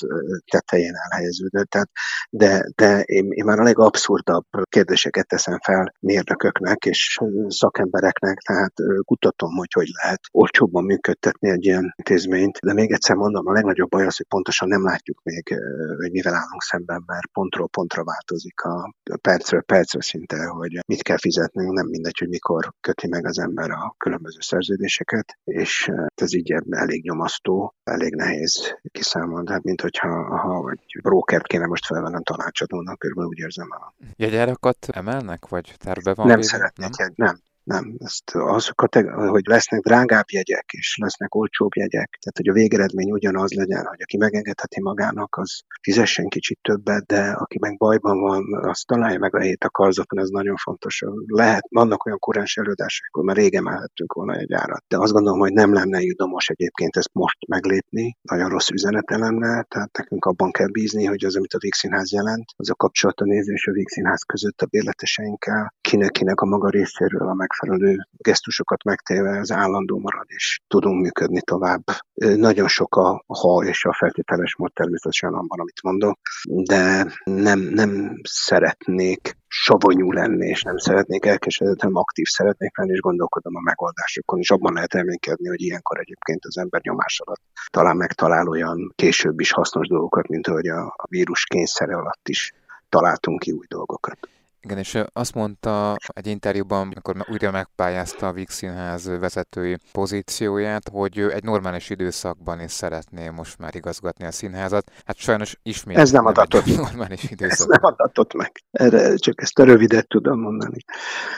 tetején 0.50 0.94
elhelyeződött. 0.94 1.70
Tehát, 1.70 1.90
de 2.30 2.64
de 2.74 3.00
én, 3.00 3.30
én 3.30 3.44
már 3.44 3.58
a 3.58 3.62
legabszurdabb 3.62 4.44
kérdéseket 4.68 5.26
teszem 5.26 5.58
fel 5.58 5.94
mérnököknek 6.00 6.84
és 6.84 7.18
szakembereknek, 7.48 8.38
tehát 8.38 8.72
kutatom, 9.20 9.56
hogy 9.56 9.72
hogy 9.72 9.88
lehet 10.02 10.20
olcsóbban 10.30 10.84
működtetni 10.84 11.50
egy 11.50 11.64
ilyen 11.64 11.94
intézményt, 11.96 12.58
de 12.58 12.72
még 12.72 12.92
egyszer 12.92 13.16
mondom, 13.16 13.46
a 13.46 13.52
legnagyobb 13.52 13.88
baj 13.88 14.06
az, 14.06 14.16
hogy 14.16 14.26
pontosan 14.26 14.68
nem 14.68 14.84
látjuk 14.84 15.20
még, 15.22 15.54
hogy 15.96 16.10
mivel 16.10 16.34
állunk 16.34 16.62
szemben, 16.62 17.02
mert 17.06 17.26
pontról 17.32 17.68
pontra 17.68 18.04
változik 18.04 18.60
a 18.60 18.94
percről 19.20 19.62
percre 19.62 20.02
szinte, 20.02 20.46
hogy 20.46 20.78
mit 20.86 21.02
kell 21.02 21.18
fizetnünk, 21.18 21.72
nem 21.72 21.86
mindegy, 21.86 22.18
hogy 22.18 22.28
mikor 22.28 22.72
köti 22.80 23.08
meg 23.08 23.26
az 23.26 23.38
ember 23.38 23.70
a 23.70 23.94
különböző 23.98 24.38
szerződéseket, 24.40 25.38
és 25.44 25.90
ez 26.14 26.34
így 26.34 26.54
elég 26.70 27.02
nyomasztó, 27.02 27.74
elég 27.82 28.14
nehéz 28.14 28.78
kiszámolni, 28.90 29.50
hát 29.50 29.62
mint 29.62 29.80
hogyha 29.80 30.38
ha 30.38 30.70
egy 30.70 31.00
brokert 31.02 31.46
kéne 31.46 31.66
most 31.66 31.86
felvennem 31.86 32.22
tanácsadónak, 32.22 32.98
körülbelül 32.98 33.30
úgy 33.30 33.38
érzem. 33.38 33.68
Jegyárakat 34.16 34.86
emelnek, 34.90 35.48
vagy 35.48 35.74
terve 35.78 36.14
van? 36.14 36.26
Nem 36.26 36.40
szeretnék, 36.40 36.96
nem? 36.96 37.12
nem 37.14 37.40
nem. 37.64 37.94
Ezt 37.98 38.30
azokat, 38.34 38.94
hogy 39.28 39.46
lesznek 39.46 39.80
drágább 39.80 40.30
jegyek, 40.30 40.64
és 40.72 40.96
lesznek 41.00 41.34
olcsóbb 41.34 41.74
jegyek, 41.74 42.18
tehát 42.20 42.36
hogy 42.36 42.48
a 42.48 42.52
végeredmény 42.52 43.10
ugyanaz 43.10 43.52
legyen, 43.52 43.86
hogy 43.86 44.02
aki 44.02 44.16
megengedheti 44.16 44.80
magának, 44.80 45.36
az 45.36 45.60
fizessen 45.82 46.28
kicsit 46.28 46.58
többet, 46.62 47.06
de 47.06 47.30
aki 47.30 47.58
meg 47.60 47.76
bajban 47.76 48.20
van, 48.20 48.42
az 48.54 48.80
találja 48.80 49.18
meg 49.18 49.34
a 49.34 49.38
helyét 49.38 49.64
a 49.64 49.70
karzaton, 49.70 50.18
ez 50.18 50.28
nagyon 50.28 50.56
fontos. 50.56 51.02
Lehet, 51.26 51.66
vannak 51.68 52.06
olyan 52.06 52.18
kurens 52.18 52.56
előadások, 52.56 53.06
akkor 53.06 53.24
már 53.24 53.36
régen 53.36 53.66
emelhettünk 53.66 54.12
volna 54.12 54.34
egy 54.34 54.52
árat, 54.52 54.84
de 54.88 54.98
azt 54.98 55.12
gondolom, 55.12 55.38
hogy 55.38 55.52
nem 55.52 55.72
lenne 55.72 56.00
judomos 56.00 56.48
egyébként 56.48 56.96
ezt 56.96 57.10
most 57.12 57.36
meglépni, 57.46 58.16
nagyon 58.22 58.48
rossz 58.48 58.68
üzenete 58.68 59.16
lenne, 59.18 59.62
tehát 59.62 59.96
nekünk 59.96 60.24
abban 60.24 60.50
kell 60.50 60.68
bízni, 60.68 61.04
hogy 61.04 61.24
az, 61.24 61.36
amit 61.36 61.52
a 61.52 61.58
Vígszínház 61.58 62.12
jelent, 62.12 62.44
az 62.56 62.70
a 62.70 62.74
kapcsolat 62.74 63.20
a 63.20 63.24
néző 63.24 63.54
a 63.64 63.72
Vígszínház 63.72 64.22
között 64.22 64.60
a 64.60 64.66
bérleteseinkkel, 64.66 65.74
kinek-kinek 65.80 66.40
a 66.40 66.46
maga 66.46 66.68
részéről 66.68 67.28
a 67.28 67.34
meg 67.34 67.49
megfelelő 67.50 67.96
gesztusokat 68.16 68.84
megtéve 68.84 69.30
ez 69.30 69.50
állandó 69.50 69.98
marad, 69.98 70.24
és 70.26 70.60
tudunk 70.68 71.00
működni 71.02 71.40
tovább. 71.40 71.82
Nagyon 72.14 72.68
sok 72.68 72.96
a 72.96 73.24
ha 73.26 73.64
és 73.64 73.84
a 73.84 73.92
feltételes 73.92 74.56
mód 74.56 74.72
természetesen 74.72 75.32
abban, 75.32 75.60
amit 75.60 75.82
mondok, 75.82 76.18
de 76.48 77.12
nem, 77.24 77.58
nem 77.60 78.20
szeretnék 78.22 79.36
savanyú 79.48 80.12
lenni, 80.12 80.46
és 80.46 80.62
nem 80.62 80.76
szeretnék 80.76 81.24
elkeseredett, 81.24 81.80
hanem 81.80 81.96
aktív 81.96 82.26
szeretnék 82.26 82.78
lenni, 82.78 82.92
és 82.92 83.00
gondolkodom 83.00 83.56
a 83.56 83.60
megoldásokon, 83.60 84.38
és 84.38 84.50
abban 84.50 84.72
lehet 84.72 84.94
reménykedni, 84.94 85.48
hogy 85.48 85.60
ilyenkor 85.60 85.98
egyébként 85.98 86.44
az 86.44 86.58
ember 86.58 86.80
nyomás 86.82 87.20
alatt 87.24 87.42
talán 87.70 87.96
megtalál 87.96 88.48
olyan 88.48 88.92
később 88.96 89.40
is 89.40 89.52
hasznos 89.52 89.88
dolgokat, 89.88 90.28
mint 90.28 90.46
ahogy 90.46 90.66
a, 90.66 90.86
a 90.86 91.06
vírus 91.08 91.44
kényszere 91.44 91.96
alatt 91.96 92.28
is 92.28 92.52
találtunk 92.88 93.38
ki 93.38 93.50
új 93.52 93.66
dolgokat. 93.68 94.18
Igen, 94.62 94.78
és 94.78 94.98
azt 95.12 95.34
mondta 95.34 95.96
egy 96.06 96.26
interjúban, 96.26 96.80
amikor 96.80 97.26
újra 97.30 97.50
megpályázta 97.50 98.26
a 98.26 98.32
Víg 98.32 98.48
Színház 98.48 99.06
vezetői 99.20 99.76
pozícióját, 99.92 100.88
hogy 100.92 101.18
ő 101.18 101.32
egy 101.32 101.44
normális 101.44 101.90
időszakban 101.90 102.60
is 102.60 102.70
szeretné 102.70 103.28
most 103.28 103.58
már 103.58 103.74
igazgatni 103.74 104.24
a 104.24 104.30
színházat. 104.30 104.90
Hát 105.04 105.16
sajnos 105.16 105.58
ismét 105.62 105.96
Ez 105.96 106.10
nem 106.10 106.26
adatott. 106.26 106.66
Normális 106.76 107.30
időszak. 107.30 107.58
Ez 107.58 107.80
nem 107.80 107.84
adatott 107.84 108.34
meg. 108.34 108.52
Erre 108.70 109.16
csak 109.16 109.42
ezt 109.42 109.58
a 109.58 109.64
rövidet 109.64 110.08
tudom 110.08 110.40
mondani. 110.40 110.84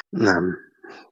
Nem. 0.08 0.56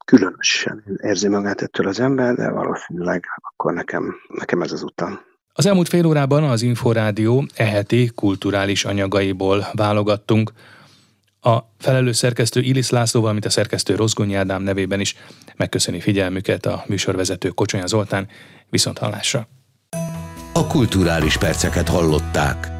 Különösen 0.04 0.84
érzi 1.02 1.28
magát 1.28 1.60
ettől 1.62 1.88
az 1.88 2.00
ember, 2.00 2.34
de 2.34 2.50
valószínűleg 2.50 3.24
akkor 3.36 3.72
nekem, 3.72 4.14
nekem 4.28 4.62
ez 4.62 4.72
az 4.72 4.82
utam. 4.82 5.20
Az 5.52 5.66
elmúlt 5.66 5.88
fél 5.88 6.06
órában 6.06 6.42
az 6.44 6.62
Inforádió 6.62 7.46
eheti 7.54 8.10
kulturális 8.14 8.84
anyagaiból 8.84 9.66
válogattunk. 9.72 10.52
A 11.40 11.58
felelős 11.78 12.16
szerkesztő 12.16 12.60
Ilis 12.60 12.90
László, 12.90 13.20
valamint 13.20 13.44
a 13.44 13.50
szerkesztő 13.50 13.94
Rozgonyi 13.94 14.34
Ádám 14.34 14.62
nevében 14.62 15.00
is 15.00 15.16
megköszöni 15.56 16.00
figyelmüket 16.00 16.66
a 16.66 16.84
műsorvezető 16.86 17.48
Kocsonya 17.48 17.86
Zoltán. 17.86 18.28
Viszont 18.70 18.98
hallásra! 18.98 19.48
A 20.52 20.66
kulturális 20.66 21.36
perceket 21.36 21.88
hallották. 21.88 22.79